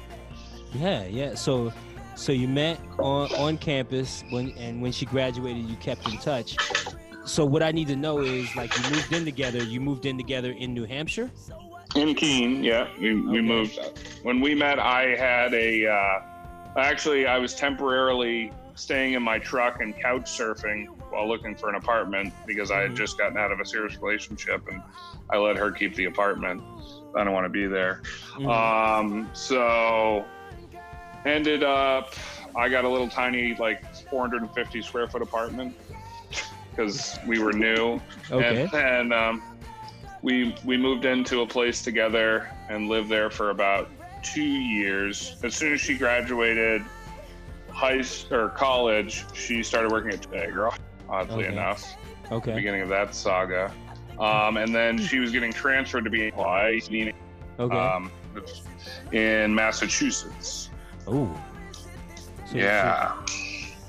[0.72, 1.34] Yeah, yeah.
[1.34, 1.72] So,
[2.16, 6.56] so you met on on campus when, and when she graduated, you kept in touch.
[7.24, 9.62] So what I need to know is, like, you moved in together.
[9.62, 11.30] You moved in together in New Hampshire.
[11.96, 13.78] In Keene, yeah, we, we moved.
[14.24, 15.86] When we met, I had a.
[15.86, 16.20] Uh,
[16.76, 21.76] actually, I was temporarily staying in my truck and couch surfing while looking for an
[21.76, 22.96] apartment because I had Mhm.
[22.96, 24.82] just gotten out of a serious relationship and
[25.30, 26.62] I let her keep the apartment.
[27.16, 28.02] I don't want to be there.
[28.36, 28.50] Mhm.
[28.50, 30.26] Um, so
[31.24, 32.12] ended up,
[32.56, 35.74] I got a little tiny, like 450 square foot apartment
[36.70, 38.00] because we were new.
[38.30, 38.68] okay.
[38.72, 39.42] And, and um,
[40.22, 43.88] we we moved into a place together and lived there for about
[44.22, 45.36] two years.
[45.44, 46.82] As soon as she graduated
[47.74, 50.76] high or college, she started working at Tigra.
[51.08, 51.52] Oddly Okay.
[51.52, 51.96] enough,
[52.32, 52.54] Okay.
[52.54, 53.70] beginning of that saga.
[54.18, 57.12] Um, and then she was getting transferred to be in
[57.58, 57.76] Okay.
[57.76, 58.10] um,
[59.12, 60.70] in Massachusetts.
[61.06, 61.28] oh.
[62.46, 63.12] So, Yeah.
[63.26, 63.34] So,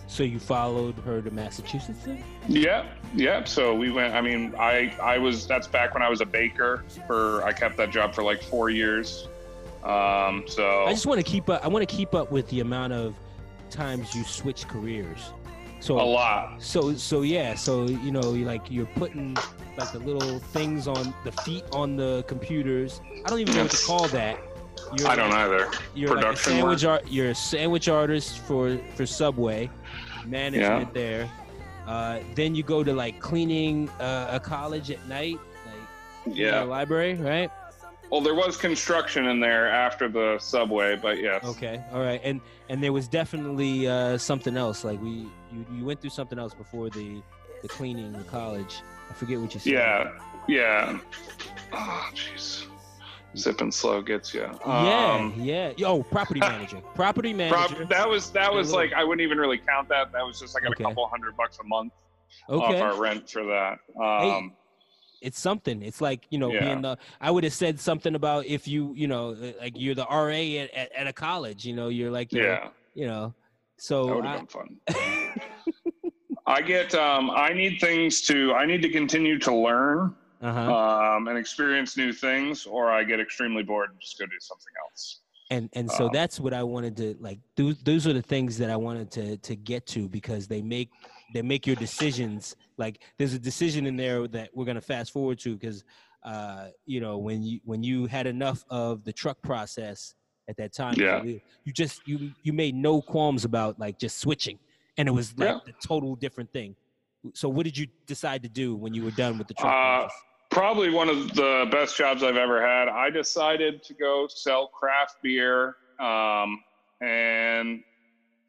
[0.07, 2.23] so you followed her to Massachusetts then?
[2.47, 3.43] Yeah, yeah.
[3.43, 4.13] So we went.
[4.15, 5.45] I mean, I I was.
[5.47, 6.83] That's back when I was a baker.
[7.05, 9.27] For I kept that job for like four years.
[9.83, 10.43] Um.
[10.47, 11.63] So I just want to keep up.
[11.63, 13.13] I want to keep up with the amount of
[13.69, 15.31] times you switch careers.
[15.79, 16.61] So a lot.
[16.61, 19.35] So so yeah, so you know, you like you're putting
[19.77, 23.01] like the little things on the feet on the computers.
[23.25, 24.39] I don't even know what to call that.
[24.97, 25.69] You're I don't like, either.
[25.93, 27.07] You're like a Production sandwich art.
[27.07, 29.69] You're a sandwich artist for for Subway,
[30.25, 31.29] management there.
[31.87, 35.37] Uh, then you go to like cleaning uh, a college at night,
[36.25, 36.61] like Yeah.
[36.61, 37.51] the library, right?
[38.09, 41.43] Well, there was construction in there after the subway, but yes.
[41.43, 44.83] Okay, all right, and and there was definitely uh, something else.
[44.83, 45.09] Like we,
[45.51, 47.21] you, you went through something else before the
[47.61, 48.81] the cleaning the college.
[49.09, 49.73] I forget what you said.
[49.73, 50.11] Yeah.
[50.47, 50.99] Yeah.
[51.73, 52.65] Oh, jeez.
[53.33, 54.41] Sipping slow gets you.
[54.65, 55.73] Yeah, Um, yeah.
[55.77, 56.77] Yo, property manager.
[56.93, 57.85] Property manager.
[57.85, 60.11] that was that was like I wouldn't even really count that.
[60.13, 60.83] That was just like Okay.
[60.83, 61.91] a couple hundred bucks a month
[62.49, 62.79] okay.
[62.79, 63.79] off our rent for that.
[64.01, 64.53] Um,
[65.25, 65.81] it's something.
[65.81, 66.59] It's like, you know, Yeah.
[66.65, 69.95] being the I would have said something about if you, you know, uh, like you're
[69.95, 72.69] the RA at, at, at a college, you know, you're like yeah.
[72.93, 73.33] you know.
[73.77, 74.69] That So would I, have been fun.
[76.47, 80.73] I get um I need things to I need to continue to learn uh-huh.
[80.75, 84.73] um and experience new things or I get extremely bored and just go do something
[84.85, 85.21] else.
[85.49, 88.57] and and so um, that's what I wanted to like those those are the things
[88.59, 90.89] that I wanted to to get to because they make
[91.33, 95.11] they make your decisions like there's a decision in there that we're going to fast
[95.11, 95.83] forward to because
[96.23, 100.13] uh you know when you when you had enough of the truck process
[100.49, 101.23] at that time Yeah.
[101.23, 104.57] you you just you you made no qualms about like just switching
[104.97, 105.59] and it was like Yeah.
[105.65, 106.75] the total different thing
[107.33, 109.99] so what did you decide to do when you were done with the truck Uh,
[110.01, 110.17] process?
[110.51, 112.87] Probably one of the best jobs I've ever had.
[112.87, 116.63] I decided to go sell craft beer um,
[117.01, 117.83] and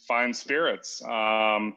[0.06, 1.02] find spirits.
[1.04, 1.74] Um,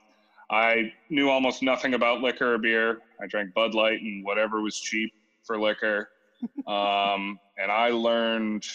[0.51, 3.01] I knew almost nothing about liquor or beer.
[3.21, 6.09] I drank Bud Light and whatever was cheap for liquor.
[6.67, 8.65] Um, and I learned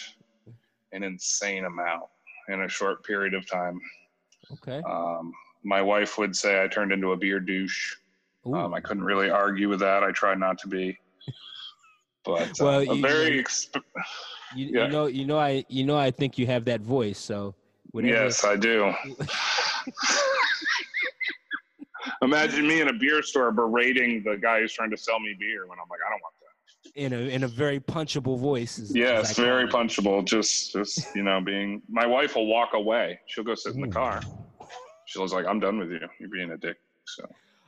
[0.91, 2.03] an insane amount
[2.47, 3.81] in a short period of time.
[4.51, 5.33] okay Um,
[5.63, 7.95] my wife would say I turned into a beer douche.
[8.45, 10.03] Um, I couldn't really argue with that.
[10.03, 10.95] I tried not to be.
[12.23, 13.81] But uh, Well, a you- very you- exp-
[14.55, 14.85] you, yeah.
[14.85, 17.55] you know you know I you know I think you have that voice so
[17.93, 18.93] whatever yes, I do.
[22.25, 25.67] Imagine me in a beer store berating the guy who's trying to sell me beer
[25.67, 27.01] when I'm like, I don't want that.
[27.01, 28.79] in a in a very punchable voice.
[28.79, 30.25] Is, Yes, call very punchable.
[30.25, 31.81] Just, just you know, being.
[31.87, 33.19] My wife will walk away.
[33.27, 34.21] She'll go sit in the car.
[35.05, 35.99] She was like, "I'm done with you.
[36.19, 37.25] You're being a dick." So,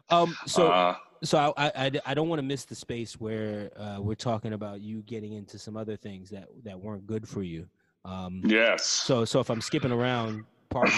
[0.10, 4.00] Um, so uh, so I I, I don't want to miss the space where uh,
[4.02, 7.67] we're talking about you getting into some other things that that weren't good for you.
[8.06, 8.86] Um, yes.
[8.86, 10.96] so so if I'm skipping around, pardon.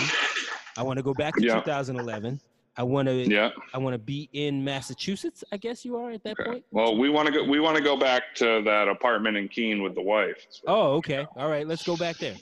[0.77, 1.55] I want to go back to Yeah.
[1.55, 2.39] 2011.
[2.79, 3.49] I want to yeah.
[3.73, 5.43] I want to be in Massachusetts.
[5.51, 6.49] I guess you are at that Okay.
[6.49, 6.65] point.
[6.71, 7.43] Well, we want to go.
[7.43, 10.37] We want to go back to that apartment in Keene with the wife.
[10.65, 11.27] Oh, okay.
[11.35, 11.67] All right.
[11.67, 12.35] Let's go back there.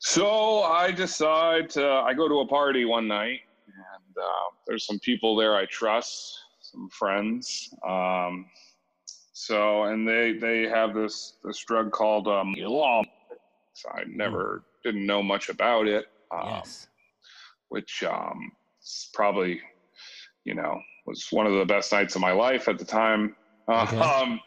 [0.00, 1.82] So I decide to.
[1.82, 6.38] I go to a party one night, and uh, there's some people there I trust,
[6.60, 7.72] some friends.
[7.88, 8.44] Um,
[9.32, 12.54] so and they they have this this drug called um,
[13.72, 16.04] So I never didn't know much about it.
[16.30, 16.86] Um, yes.
[17.70, 18.52] which um,
[18.88, 19.60] is probably,
[20.44, 23.36] you know, was one of the best nights of my life at the time.
[23.68, 23.98] Okay.
[24.00, 24.40] Um,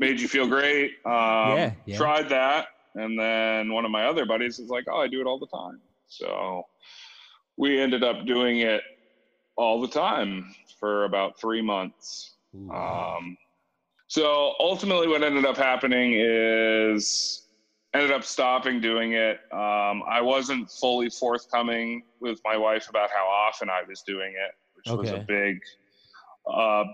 [0.00, 0.90] made you feel great.
[1.04, 1.96] Um, Yeah, yeah.
[1.96, 5.26] Tried that, and then one of my other buddies is like, "Oh, I do it
[5.26, 6.62] all the time." So
[7.56, 8.82] we ended up doing it
[9.56, 12.36] all the time for about three months.
[12.70, 13.36] Um,
[14.08, 17.45] so ultimately, what ended up happening is
[17.96, 19.40] ended up stopping doing it.
[19.52, 24.52] Um, I wasn't fully forthcoming with my wife about how often I was doing it,
[24.74, 25.60] which was a big
[26.52, 26.84] uh,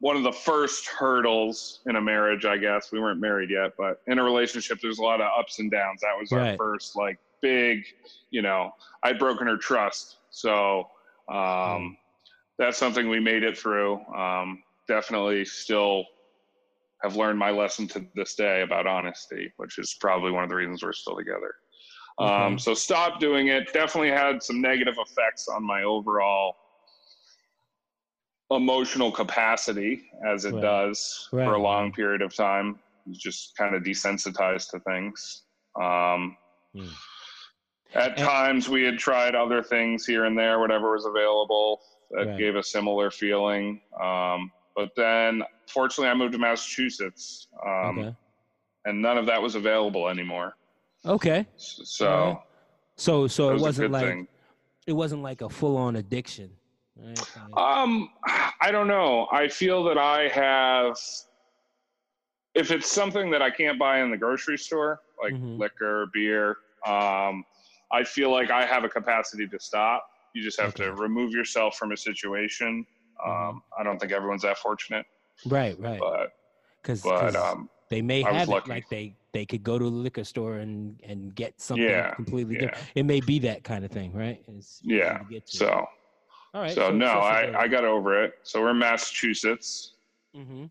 [0.00, 2.44] one of the first hurdles in a marriage.
[2.44, 5.58] I guess we weren't married yet, but in a relationship, there's a lot of ups
[5.60, 6.00] and downs.
[6.02, 7.84] That was our first like big,
[8.30, 10.90] you know, I'd broken her trust, so.
[11.28, 11.96] Um, Mm.
[12.58, 13.98] that's something we made it through.
[14.14, 16.04] Um, definitely still
[17.04, 20.56] have learned my lesson to this day about honesty, which is probably one of the
[20.56, 21.54] reasons we're still together.
[22.18, 23.72] Um, so stop doing it.
[23.72, 26.54] Definitely had some negative effects on my overall
[28.50, 30.62] emotional capacity as it Right.
[30.62, 31.44] does Right.
[31.44, 32.80] for a long period of time.
[33.12, 35.44] Just kind of desensitized to things.
[35.80, 36.36] Um,
[36.74, 36.88] Hmm.
[37.94, 42.38] At times, we had tried other things here and there, whatever was available that Right.
[42.38, 43.80] gave a similar feeling.
[44.02, 48.16] Um, but then, fortunately, I moved to Massachusetts, um, okay.
[48.84, 50.56] and none of that was available anymore.
[51.06, 51.46] Okay.
[51.56, 52.38] So Alright.
[52.96, 54.28] So so it it was a wasn't like thing.
[54.86, 56.50] it wasn't like a full on addiction.
[56.96, 57.18] Right?
[57.56, 58.10] Um,
[58.60, 59.26] I don't know.
[59.32, 60.96] I feel that I have.
[62.54, 65.58] If it's something that I can't buy in the grocery store, like Mhm.
[65.58, 67.44] liquor, beer, um,
[67.90, 70.08] I feel like I have a capacity to stop.
[70.34, 72.86] You just have to remove yourself from a situation.
[73.24, 75.04] Um, I don't think everyone's that fortunate,
[75.46, 76.00] right, right.
[76.00, 76.32] but
[76.82, 77.04] Because
[77.36, 81.00] um, they may have it like they they could go to the liquor store and
[81.04, 82.60] and get something Yeah, completely yeah.
[82.60, 82.88] different.
[82.94, 84.42] It may be that kind of thing, right?
[84.48, 85.56] It's Yeah, to to.
[85.56, 85.88] so
[86.54, 86.72] all right.
[86.72, 88.34] so no, I I got over it.
[88.42, 89.92] So we're in Massachusetts,
[90.36, 90.64] Mm-hmm.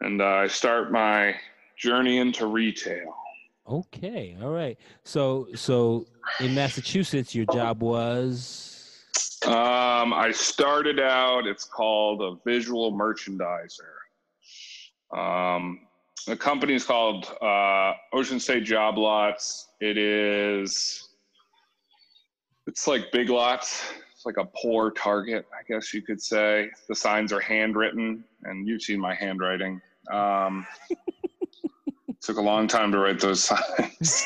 [0.00, 1.36] and uh, I start my
[1.76, 3.14] journey into retail.
[3.68, 4.36] Okay.
[4.42, 4.78] All right.
[5.04, 6.06] So so
[6.40, 8.71] in Massachusetts, your job was
[9.46, 11.46] Um, I started out.
[11.46, 13.80] It's called a visual merchandiser.
[15.16, 15.80] Um,
[16.26, 19.68] the company is called uh, Ocean State Job Lots.
[19.80, 21.08] It is.
[22.66, 23.92] It's like Big Lots.
[24.14, 26.70] It's like a poor Target, I guess you could say.
[26.88, 29.80] The signs are handwritten, and you've seen my handwriting.
[30.12, 30.64] Um,
[32.20, 34.24] took a long time to write those signs.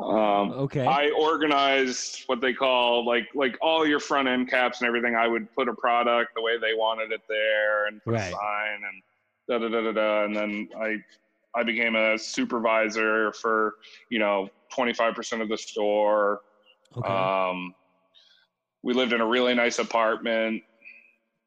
[0.00, 0.86] Um, okay.
[0.86, 5.14] I organized what they call like like all your front end caps and everything.
[5.16, 8.28] I would put a product the way they wanted it there and put Right.
[8.28, 9.02] a sign and
[9.48, 10.24] da da da da da.
[10.24, 10.96] And then I
[11.58, 13.74] I became a supervisor for
[14.10, 16.40] you know 25% of the store.
[16.96, 17.08] okay.
[17.12, 17.74] Um,
[18.82, 20.62] we lived in a really nice apartment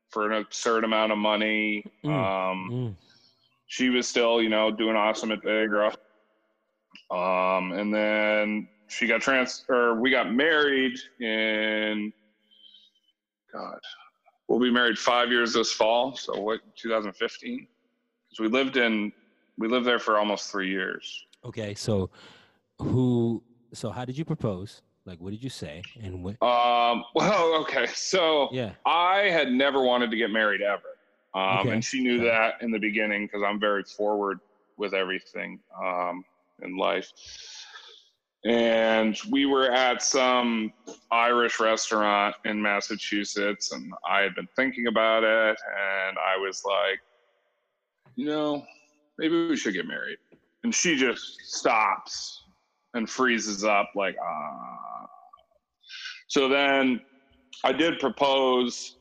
[0.09, 1.83] for an absurd amount of money.
[2.03, 2.09] Mm.
[2.11, 2.95] Um, Mm.
[3.67, 5.93] she was still, you know, doing awesome at Viagra.
[7.09, 12.11] Um, and then she got trans, or we got married in,
[13.53, 13.79] God,
[14.47, 16.15] we'll be married five years this fall.
[16.15, 17.67] So what, 2015?
[18.29, 19.11] Because we lived in,
[19.57, 21.25] we lived there for almost three years.
[21.45, 21.73] Okay.
[21.75, 22.09] So
[22.79, 23.41] who?
[23.73, 24.81] So how did you propose?
[25.05, 25.85] Like, what did you say?
[26.01, 26.41] And what?
[26.41, 27.87] Um, well, okay.
[27.93, 28.73] So Yeah.
[28.85, 30.81] I had never wanted to get married ever.
[31.33, 31.69] Um, Okay.
[31.71, 32.25] and she knew Okay.
[32.25, 34.39] that in the beginning because I'm very forward
[34.77, 36.23] with everything um,
[36.61, 37.11] in life.
[38.45, 40.71] And we were at some
[41.11, 46.99] Irish restaurant in Massachusetts, and I had been thinking about it, and I was like,
[48.15, 48.65] you know,
[49.17, 50.17] maybe we should get married.
[50.63, 52.43] And she just stops
[52.93, 55.07] and freezes up, like, ah.
[56.27, 57.01] So then
[57.63, 58.97] I did propose.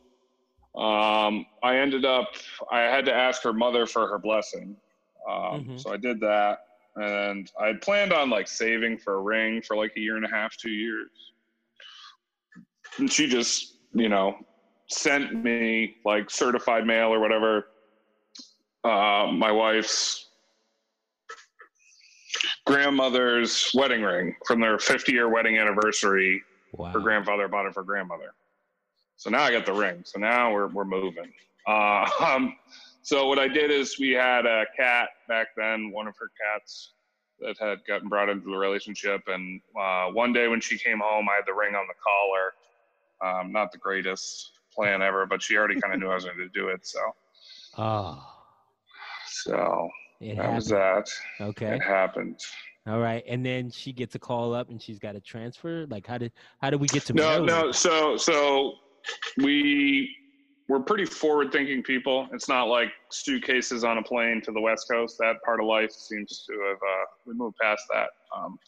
[0.76, 2.28] Um, I ended up,
[2.70, 4.76] I had to ask her mother for her blessing.
[5.28, 5.80] Um, Mhm.
[5.80, 6.65] So I did that.
[6.96, 10.24] And I had planned on like saving for a ring for like a year and
[10.24, 11.10] a half, two years.
[12.98, 14.36] And she just, you know,
[14.88, 17.66] sent me like certified mail or whatever.
[18.84, 20.28] Uh, my wife's
[22.66, 26.42] grandmother's wedding ring from their 50 year wedding anniversary
[26.72, 26.90] Wow.
[26.90, 28.34] her grandfather bought it for grandmother.
[29.16, 30.02] So now I got the ring.
[30.04, 31.32] So now we're we're moving.
[31.66, 32.56] Uh, um,
[33.06, 36.90] so what I did is we had a cat back then, one of her cats
[37.38, 41.28] that had gotten brought into the relationship, and uh, one day when she came home,
[41.28, 42.52] I had the ring on the collar.
[43.40, 46.36] Um, not the greatest plan ever, but she already kind of knew I was going
[46.38, 46.84] to do it.
[46.84, 46.98] So
[47.78, 48.26] Oh,
[49.28, 49.88] so
[50.20, 51.08] it that was that.
[51.40, 51.76] Okay.
[51.76, 52.40] It happened.
[52.88, 55.86] All right, and then she gets a call up, and she's got a transfer.
[55.88, 57.46] Like, how did how did we get to No, Maryland?
[57.46, 57.72] no.
[57.72, 58.74] So, so
[59.38, 60.12] we
[60.68, 62.28] we're pretty forward-thinking people.
[62.32, 65.16] It's not like suitcases on a plane to the West Coast.
[65.18, 68.08] That part of life seems to have uh, we moved past that.
[68.36, 68.58] Um,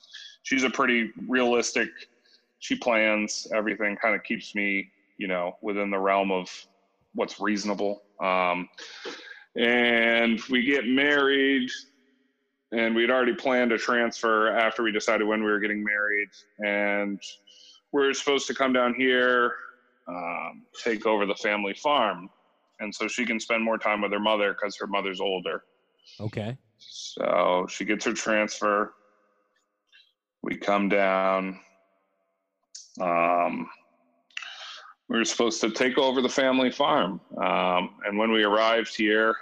[0.44, 1.88] she's a pretty realistic.
[2.60, 3.96] She plans everything.
[3.96, 6.48] Kind of keeps me, you know, within the realm of
[7.14, 8.02] what's reasonable.
[8.20, 8.68] Um,
[9.56, 11.68] and we get married
[12.70, 16.28] and we'd already planned a transfer after we decided when we were getting married
[16.58, 17.20] and
[17.92, 19.54] we are supposed to come down here
[20.08, 22.28] um, take over the family farm.
[22.80, 25.64] And so she can spend more time with her mother because her mother's older.
[26.20, 26.56] Okay.
[26.78, 28.94] so she gets her transfer.
[30.42, 31.60] We come down.
[33.00, 33.68] Um,
[35.08, 37.20] we were supposed to take over the family farm.
[37.36, 39.36] Um, and when we arrived here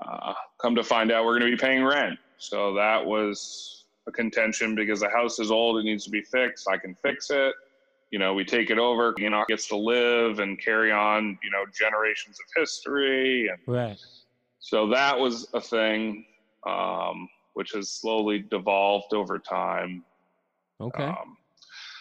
[0.00, 2.18] uh, come to find out we're going to be paying rent.
[2.38, 6.68] So that was a contention because the house is old it needs to be fixed
[6.68, 7.54] i can fix it
[8.12, 11.50] you know we take it over you know gets to live and carry on you
[11.50, 13.98] know generations of history and Right.
[14.60, 16.24] so that was a thing
[16.66, 20.04] um, which has slowly devolved over time
[20.80, 21.04] Okay.
[21.04, 21.36] um,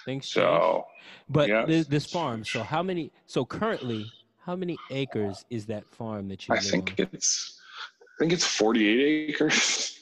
[0.05, 0.25] change.
[0.25, 0.85] so
[1.29, 1.67] But yes.
[1.67, 2.43] this, this farm.
[2.43, 3.11] So how many?
[3.27, 4.11] So currently,
[4.45, 7.07] how many acres is that farm that you i think on?
[7.13, 7.61] it's
[7.99, 9.99] i think it's 48 acres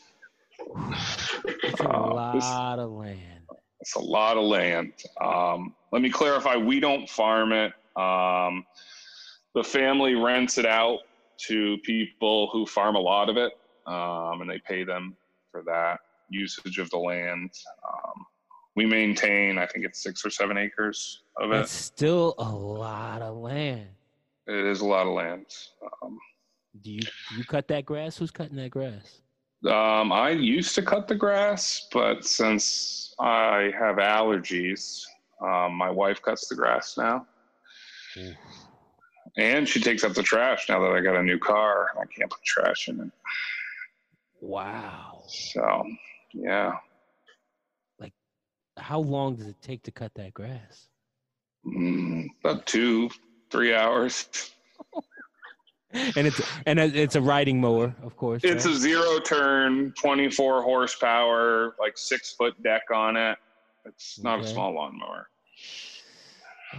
[1.63, 3.38] It's a uh, this- lot of land.
[3.81, 4.93] It's a lot of land.
[5.21, 7.73] Um, let me clarify: we don't farm it.
[7.95, 8.65] Um,
[9.55, 10.99] the family rents it out
[11.47, 13.53] to people who farm a lot of it,
[13.87, 15.15] um, and they pay them
[15.51, 15.99] for that
[16.29, 17.49] usage of the land.
[17.87, 18.25] Um,
[18.75, 21.61] we maintain, I think it's six or seven acres of it.
[21.61, 23.87] It's still a lot of land.
[24.47, 25.45] It is a lot of land.
[26.03, 26.17] Um,
[26.81, 28.17] Do you do you cut that grass?
[28.17, 29.21] Who's cutting that grass?
[29.67, 35.03] Um, I used to cut the grass, but since I have allergies,
[35.41, 37.25] um, my wife cuts the grass now.
[38.17, 38.35] Oof.
[39.37, 41.89] And she takes out the trash now that I got a new car.
[41.99, 43.11] I can't put trash in it.
[44.41, 45.23] Wow.
[45.27, 45.83] So,
[46.33, 46.73] yeah.
[47.99, 48.13] Like,
[48.77, 50.87] how long does it take to cut that grass?
[51.65, 53.09] Mm, about two,
[53.51, 54.51] three hours.
[55.93, 58.43] And it's and it's a riding mower, of course.
[58.43, 58.73] It's right?
[58.73, 63.37] a zero turn, 24 horsepower, like six foot deck on it.
[63.85, 65.29] It's not a small lawnmower.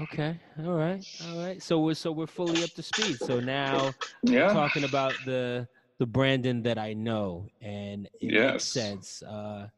[0.02, 0.38] Okay.
[0.61, 1.04] All right.
[1.24, 1.61] All right.
[1.61, 3.20] So we're so we're fully up to speed.
[3.20, 4.52] So now Yeah.
[4.52, 5.66] talking about the
[5.98, 8.64] the Brandon that I know, and it makes Yes.
[8.64, 9.22] sense.
[9.22, 9.68] Uh,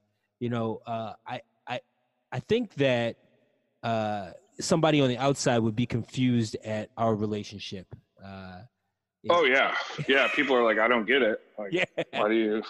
[0.40, 1.80] you know, uh, I I
[2.30, 3.16] I think that
[3.82, 7.86] uh, somebody on the outside would be confused at our relationship.
[8.22, 8.60] Uh,
[9.30, 9.74] Oh, yeah.
[10.08, 10.28] Yeah.
[10.34, 11.40] People are like, I don't get it.
[11.58, 11.84] Like, yeah.
[12.12, 12.62] why do you,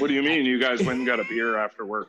[0.00, 2.08] what do you mean you guys went and got a beer after work?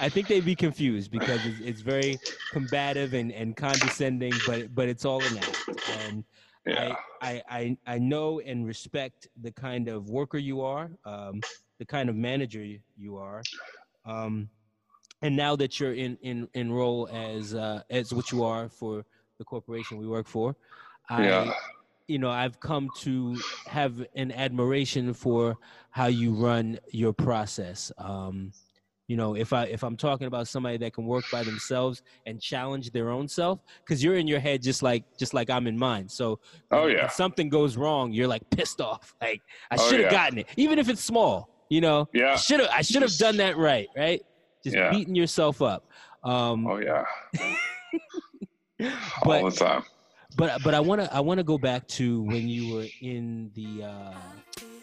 [0.00, 2.18] I think they'd be confused because it's, it's very
[2.50, 5.68] combative and, and condescending, but but it's all an act.
[6.00, 6.24] And
[6.66, 6.96] Yeah.
[7.22, 11.40] I, I I know and respect the kind of worker you are, um,
[11.78, 13.42] the kind of manager you- you are,
[14.04, 14.50] um,
[15.22, 19.04] and now that you're in in in role as uh, as what you are for
[19.38, 20.56] the corporation we work for,
[21.08, 21.52] I yeah.
[22.10, 25.56] You know I've come to have an admiration for
[25.90, 27.92] how you run your process.
[27.98, 28.52] Um,
[29.06, 32.40] you know, if I if I'm talking about somebody that can work by themselves and
[32.40, 35.78] challenge their own self, because you're in your head just like just like I'm in
[35.78, 36.08] mine.
[36.08, 36.40] So
[36.72, 37.08] Oh, yeah.
[37.08, 39.14] something goes wrong, you're like pissed off.
[39.22, 39.40] Like
[39.70, 40.18] I Oh, should have yeah.
[40.18, 41.48] gotten it, even if it's small.
[41.68, 42.34] You know, Yeah.
[42.34, 44.20] should have I should have done that right, right?
[44.64, 44.90] Just Yeah.
[44.90, 45.84] beating yourself up.
[46.24, 47.04] Um, Oh, yeah.
[49.24, 49.84] but All the time.
[50.36, 53.50] But but I want to I want to go back to when you were in
[53.54, 54.14] the uh,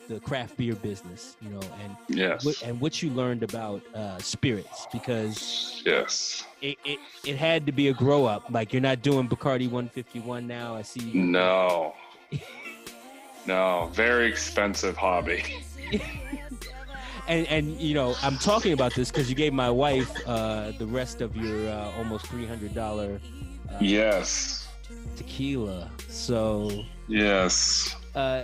[0.08, 2.45] the craft beer business, you know, and Yes.
[2.45, 6.45] what, and what you learned about uh, spirits because Yes.
[6.62, 8.43] it, it it had to be a grow up.
[8.50, 10.76] Like you're not doing Bacardi 151 now.
[10.76, 11.02] I see.
[11.02, 11.93] You No.
[13.45, 13.89] No.
[13.93, 15.43] Very expensive hobby.
[17.28, 20.86] and and you know I'm talking about this because you gave my wife uh, the
[20.86, 23.20] rest of your uh, almost three hundred dollar
[23.70, 24.66] uh, Yes.
[25.18, 25.89] Tequila.
[26.07, 27.95] So Yes.
[28.15, 28.43] uh,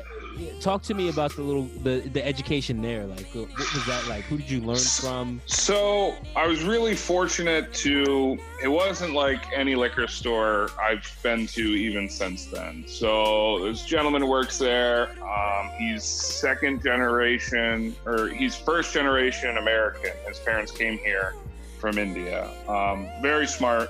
[0.61, 3.05] talk to me about the little the the education there.
[3.05, 4.23] Like what was that like?
[4.25, 5.41] Who did you learn from?
[5.45, 8.37] So I was really fortunate to.
[8.63, 12.85] It wasn't like any liquor store I've been to even since then.
[12.87, 15.09] So this gentleman works there.
[15.23, 20.11] Um, he's second generation, or he's first generation American.
[20.27, 21.35] His parents came here
[21.79, 22.49] from India.
[22.67, 23.89] Um, very smart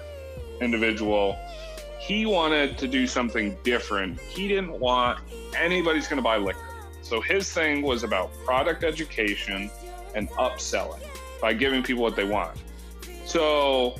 [0.62, 1.38] individual.
[2.06, 4.20] He wanted to do something different.
[4.20, 5.20] He didn't want
[5.56, 6.60] anybody's going to buy liquor.
[7.02, 9.72] So his thing was about product education
[10.14, 11.02] and upselling
[11.40, 12.58] by giving people what they want.
[13.26, 13.96] So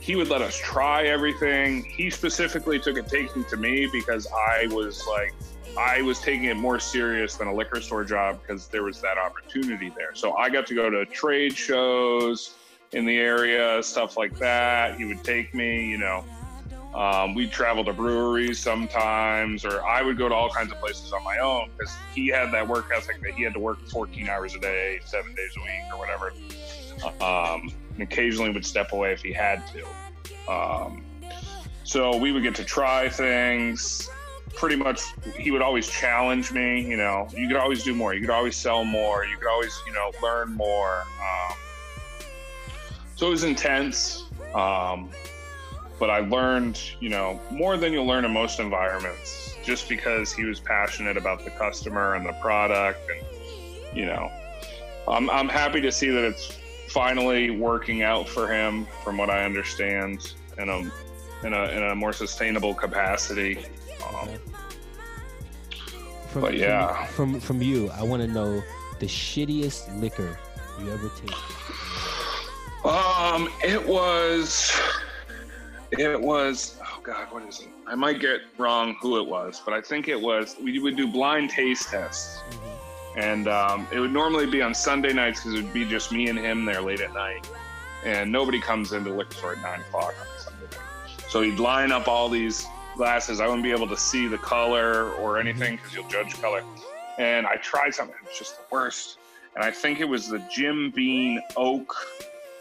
[0.00, 1.84] he would let us try everything.
[1.84, 5.32] He specifically took a taking to me because I was like,
[5.78, 9.16] I was taking it more serious than a liquor store job because there was that
[9.16, 10.12] opportunity there.
[10.14, 12.54] So I got to go to trade shows
[12.90, 14.96] in the area, stuff like that.
[14.96, 16.24] He would take me, you know.
[16.98, 21.12] Um, we'd travel to breweries sometimes, or I would go to all kinds of places
[21.12, 24.28] on my own because he had that work ethic that he had to work 14
[24.28, 26.32] hours a day, seven days a week, or whatever.
[27.22, 30.52] Um, and occasionally would step away if he had to.
[30.52, 31.04] Um,
[31.84, 34.10] so we would get to try things.
[34.56, 35.02] Pretty much,
[35.36, 36.84] he would always challenge me.
[36.84, 38.12] You know, you could always do more.
[38.12, 39.24] You could always sell more.
[39.24, 41.02] You could always, you know, learn more.
[41.22, 41.56] Um,
[43.14, 44.24] so it was intense.
[44.52, 45.10] Um,
[45.98, 50.44] but I learned, you know, more than you'll learn in most environments, just because he
[50.44, 54.30] was passionate about the customer and the product, and you know,
[55.08, 56.56] I'm I'm happy to see that it's
[56.88, 60.78] finally working out for him, from what I understand, in a
[61.46, 63.58] in a in a more sustainable capacity.
[64.08, 64.28] Um,
[66.28, 68.62] from, but yeah, from from, from you, I want to know
[69.00, 70.38] the shittiest liquor
[70.80, 71.34] you ever tasted.
[72.84, 74.70] Um, it was,
[75.92, 76.78] it was.
[76.82, 77.68] Oh God, what is it?
[77.86, 80.56] I might get wrong who it was, but I think it was.
[80.62, 82.38] We would do blind taste tests.
[82.50, 82.78] Mm-hmm
[83.18, 86.28] and um, it would normally be on Sunday nights because it would be just me
[86.28, 87.50] and him there late at night,
[88.04, 91.20] and nobody comes into liquor store at nine o'clock on Sunday night.
[91.28, 92.64] So he'd line up all these
[92.96, 93.40] glasses.
[93.40, 96.62] I wouldn't be able to see the color or anything because you'll judge color.
[97.18, 99.18] And I tried something; it was just the worst.
[99.56, 101.92] And I think it was the Jim Beam Oak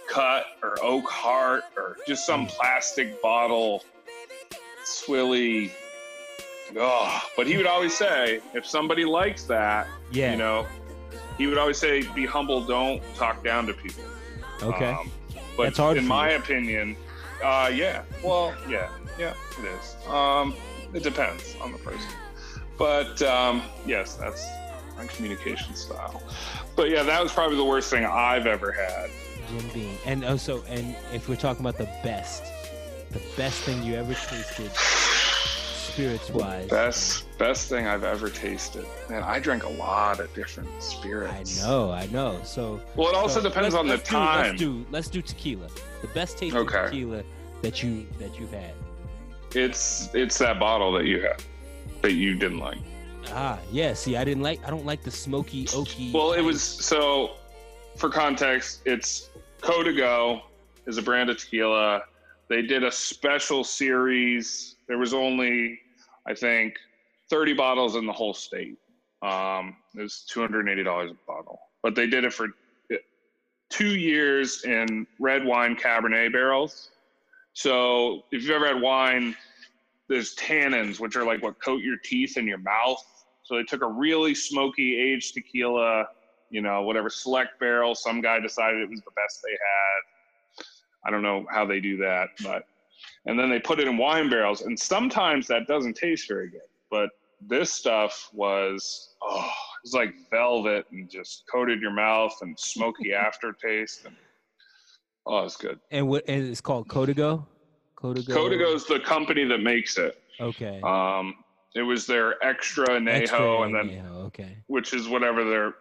[0.07, 3.83] Cut or Oak Heart or just some plastic bottle,
[4.83, 5.71] swilly
[6.75, 10.31] Oh, but he would always say, if somebody likes that, yeah.
[10.31, 10.67] you know,
[11.37, 14.03] he would always say, be humble, don't talk down to people.
[14.61, 14.91] Okay.
[14.91, 15.11] Um,
[15.55, 16.37] but That's hard in my you.
[16.37, 16.95] opinion,
[17.43, 18.03] uh, yeah.
[18.23, 19.95] Well, yeah, yeah, it is.
[20.07, 20.55] Um,
[20.93, 22.09] it depends on the person.
[22.77, 24.45] But um, yes, that's
[24.97, 26.21] my communication style.
[26.75, 29.09] But yeah, that was probably the worst thing I've ever had.
[29.47, 29.97] Jim Beam.
[30.05, 32.43] And also, and if we're talking about the best,
[33.11, 34.71] the best thing you ever tasted
[35.97, 36.69] spirits wise?
[36.69, 38.85] Best best thing I've ever tasted.
[39.09, 41.63] Man, I drank a lot of different spirits.
[41.63, 42.39] I know, I know.
[42.43, 44.49] So well, it also so depends on the time.
[44.49, 45.67] let's do let's do tequila.
[46.01, 46.85] The best tasting okay.
[46.85, 47.23] tequila
[47.63, 48.73] that you that you've had.
[49.55, 51.43] It's it's that bottle that you had
[52.03, 52.77] that you didn't like.
[53.31, 53.93] Ah, yeah.
[53.93, 54.65] See, I didn't like.
[54.65, 56.13] I don't like the smoky, oaky.
[56.13, 57.31] Well, it was so.
[57.95, 59.26] For context, it's
[59.61, 60.41] Código
[60.85, 62.03] is a brand of tequila.
[62.49, 64.75] They did a special series.
[64.87, 65.79] There was only
[66.25, 66.75] I think
[67.29, 68.77] 30 bottles in the whole state.
[69.21, 72.49] Um, it was $280 a bottle, but they did it for
[73.69, 76.91] two years in red wine Cabernet barrels.
[77.53, 79.35] So if you've ever had wine,
[80.07, 83.03] there's tannins, which are like what coat your teeth and your mouth.
[83.43, 86.07] So they took a really smoky aged tequila,
[86.49, 87.95] you know, whatever select barrel.
[87.95, 90.65] Some guy decided it was the best they had.
[91.05, 92.67] I don't know how they do that, but
[93.25, 96.61] and then they put it in wine barrels and sometimes that doesn't taste very good
[96.89, 97.09] but
[97.47, 99.51] this stuff was oh
[99.83, 104.15] it's like velvet and just coated your mouth and smoky aftertaste and
[105.25, 105.79] oh it's good.
[105.91, 107.45] And what and it's called Código
[107.97, 110.21] Código is the company that makes it.
[110.39, 110.81] Okay.
[110.83, 111.35] Um
[111.75, 114.57] it was their extra añejo extra and then añejo, okay.
[114.67, 115.75] which is whatever their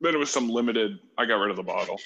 [0.00, 1.98] then it was some limited i got rid of the bottle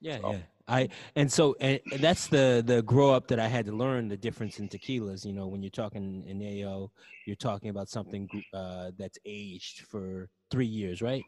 [0.00, 0.32] yeah so.
[0.32, 4.08] yeah I and so and that's the the grow up that I had to learn
[4.08, 5.24] the difference in tequilas.
[5.24, 6.90] You know, when you're talking in AO,
[7.26, 11.22] you're talking about something uh, that's aged for three years, right?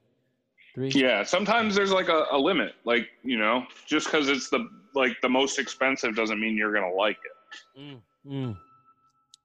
[0.74, 0.89] Three.
[0.89, 2.74] Yeah, sometimes there's like a, a limit.
[2.84, 6.95] Like you know, just because it's the like the most expensive doesn't mean you're gonna
[6.95, 7.80] like it.
[7.80, 8.57] Mm, mm.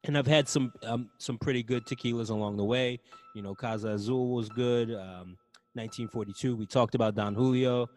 [0.06, 3.00] And I've had some um, some pretty good tequilas along the way.
[3.36, 4.94] You know, Casa Azul was good.
[4.94, 5.38] Um,
[5.74, 6.56] 1942.
[6.56, 7.88] We talked about Don Julio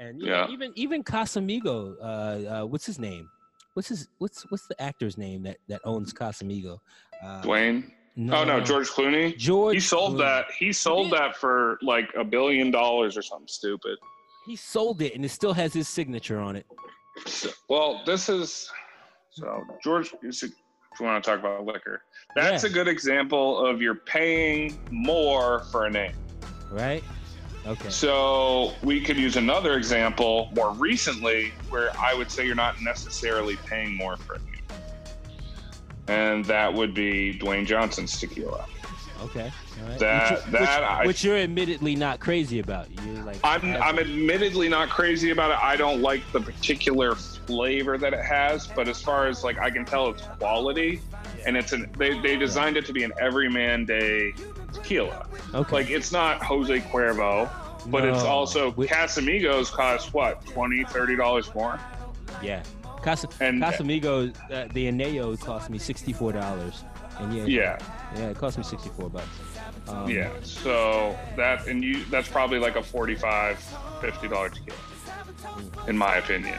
[0.00, 3.28] and yeah, know, even even Casamigo, uh, uh, what's his name?
[3.74, 6.78] What's his what's what's the actor's name that that owns Casamigo?
[7.22, 7.90] Uh, Dwayne.
[8.16, 9.36] No, oh no, George Clooney.
[9.36, 9.74] George.
[9.74, 10.18] He sold Clooney.
[10.18, 10.46] that.
[10.58, 13.98] He sold that for like a billion dollars or something stupid.
[14.46, 16.66] He sold it, and it still has his signature on it.
[17.68, 18.70] Well, this is
[19.30, 20.14] so George.
[20.22, 20.50] If you
[21.06, 22.02] want to talk about liquor,
[22.34, 22.70] that's yeah.
[22.70, 26.14] a good example of you're paying more for a name.
[26.70, 27.04] Right.
[27.66, 27.90] Okay.
[27.90, 33.56] So we could use another example more recently where I would say you're not necessarily
[33.66, 34.40] paying more for it.
[36.08, 38.64] And that would be Dwayne Johnson's tequila.
[39.22, 39.52] Okay.
[39.82, 39.98] All right.
[39.98, 42.88] That- which, that which, I- which you're admittedly not crazy about.
[43.04, 45.58] You're like I'm I'm admittedly not crazy about it.
[45.62, 49.70] I don't like the particular flavor that it has, but as far as like I
[49.70, 51.00] can tell it's quality
[51.46, 54.32] and it's an they, they designed it to be an everyman day
[54.72, 55.26] tequila.
[55.54, 55.72] okay.
[55.76, 57.48] Like it's not Jose Cuervo,
[57.86, 61.78] but it's also Whi- Casamigos cost what, 20 30 dollars more?
[62.42, 62.62] yeah.
[63.02, 66.84] Casa, And- Casamigos, uh, the Añejo cost me sixty four dollars,
[67.18, 67.78] and yeah, Yeah.
[68.14, 69.26] yeah, it cost me sixty four bucks.
[69.88, 70.28] Um, Yeah.
[70.42, 73.58] So that and you that's probably like a 45
[74.02, 74.76] 50 dollar tequila.
[75.88, 76.58] In my opinion.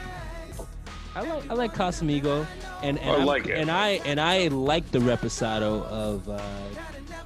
[1.14, 2.48] I like I like Casamigo,
[2.82, 3.58] and, and I like it.
[3.60, 6.40] and I and I like the reposado of uh,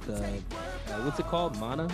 [0.06, 1.88] the uh, what's it called, Mana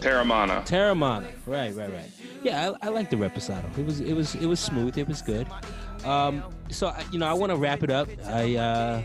[0.00, 0.66] Teremana.
[0.66, 1.26] Teremana.
[1.46, 2.10] Right, right, right.
[2.42, 3.76] Yeah, I, I like the reposado.
[3.78, 4.96] It was it was it was smooth.
[4.96, 5.46] It was good.
[6.04, 8.08] Um, so I- you know, I want to wrap it up.
[8.26, 9.02] I uh,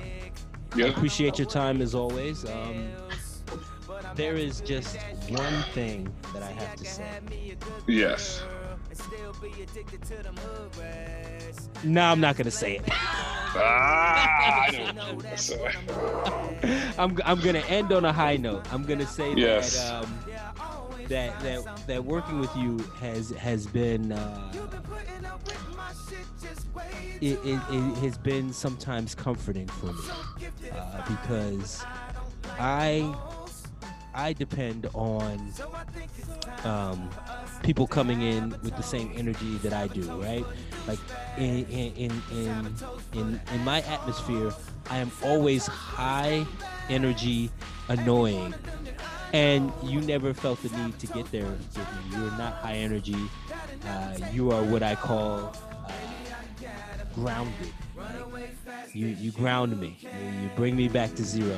[0.75, 0.85] Yeah.
[0.85, 2.45] appreciate your time as always.
[2.45, 2.87] Um,
[4.15, 4.97] there is just
[5.29, 7.57] one thing that I have to say.
[7.87, 8.41] Yes.
[11.83, 12.83] No, I'm not gonna say it.
[13.57, 15.17] Ah, I know.
[15.37, 15.69] So-
[16.97, 18.65] I'm I'm gonna end on a high note.
[18.73, 19.77] I'm gonna say Yes.
[19.77, 20.19] that um,
[21.07, 24.51] that that that working with you has has been uh,
[27.21, 30.01] it, it, it has been sometimes comforting for me
[30.73, 31.81] uh, because
[32.59, 33.15] I
[34.13, 35.53] I depend on
[36.65, 37.09] um,
[37.63, 40.45] people coming in with the same energy that I do, right?
[40.87, 40.99] Like
[41.37, 41.93] in in
[42.31, 42.73] in
[43.13, 44.53] in in, my atmosphere,
[44.89, 46.45] I am always high
[46.89, 47.49] energy,
[47.87, 48.53] annoying,
[49.33, 51.83] and you never felt the need to get there with me.
[52.11, 53.17] You're not high energy.
[53.87, 55.55] Uh, you are what I call
[55.87, 55.91] uh,
[57.15, 57.73] grounded.
[58.93, 59.97] You you ground me.
[60.01, 61.57] You, you bring me back to zero.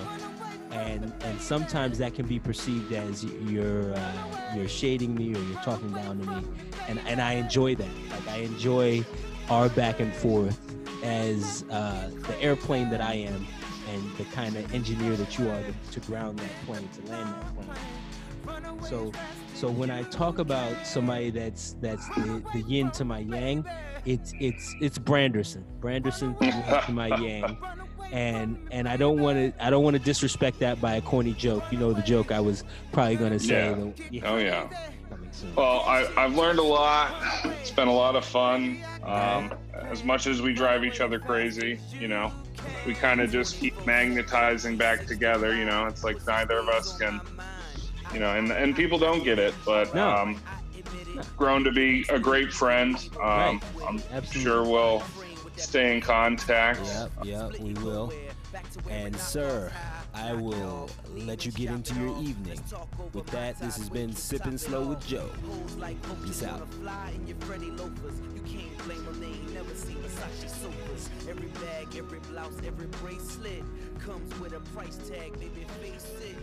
[0.71, 5.61] And and sometimes that can be perceived as you're uh, you're shading me or you're
[5.61, 6.43] talking down to me,
[6.87, 7.89] and and I enjoy that.
[8.11, 9.03] Like I enjoy
[9.49, 10.59] our back and forth
[11.03, 13.47] as uh, the airplane that I am,
[13.89, 17.33] and the kind of engineer that you are to, to ground that plane, to land
[17.33, 17.77] that plane.
[18.83, 19.11] So,
[19.53, 23.65] so when I talk about somebody that's that's the, the yin to my yang,
[24.05, 25.63] it's it's it's Branderson.
[25.79, 26.37] Branderson
[26.85, 27.57] to my yang,
[28.11, 31.33] and and I don't want to I don't want to disrespect that by a corny
[31.33, 31.63] joke.
[31.71, 33.69] You know the joke I was probably gonna say.
[33.69, 33.91] Yeah.
[34.11, 34.69] yeah, Oh yeah.
[35.55, 37.13] Well, I, I've learned a lot.
[37.61, 38.83] It's been a lot of fun.
[39.03, 42.31] Um, as much as we drive each other crazy, you know,
[42.87, 45.55] we kind of just keep magnetizing back together.
[45.55, 47.21] You know, it's like neither of us can,
[48.13, 50.09] you know, and and people don't get it, but No.
[50.09, 50.41] um,
[51.35, 52.95] grown to be a great friend.
[53.21, 54.41] Um, I'm Absolutely.
[54.41, 55.03] sure we'll
[55.57, 56.81] stay in contact.
[56.83, 58.13] Yep, yep, we will.
[58.89, 59.71] And sir,
[60.13, 62.59] I will let you get into your evening.
[63.13, 65.29] With that, this has been Sipping Slow with Joe.
[66.25, 66.67] Peace out.
[66.75, 68.19] fly in your Freddy loafers.
[68.35, 71.09] You can't blame them, they ain't never seen Versace sofas.
[71.29, 73.63] Every bag, every blouse, every bracelet
[73.99, 76.35] comes with a price tag, baby, face it.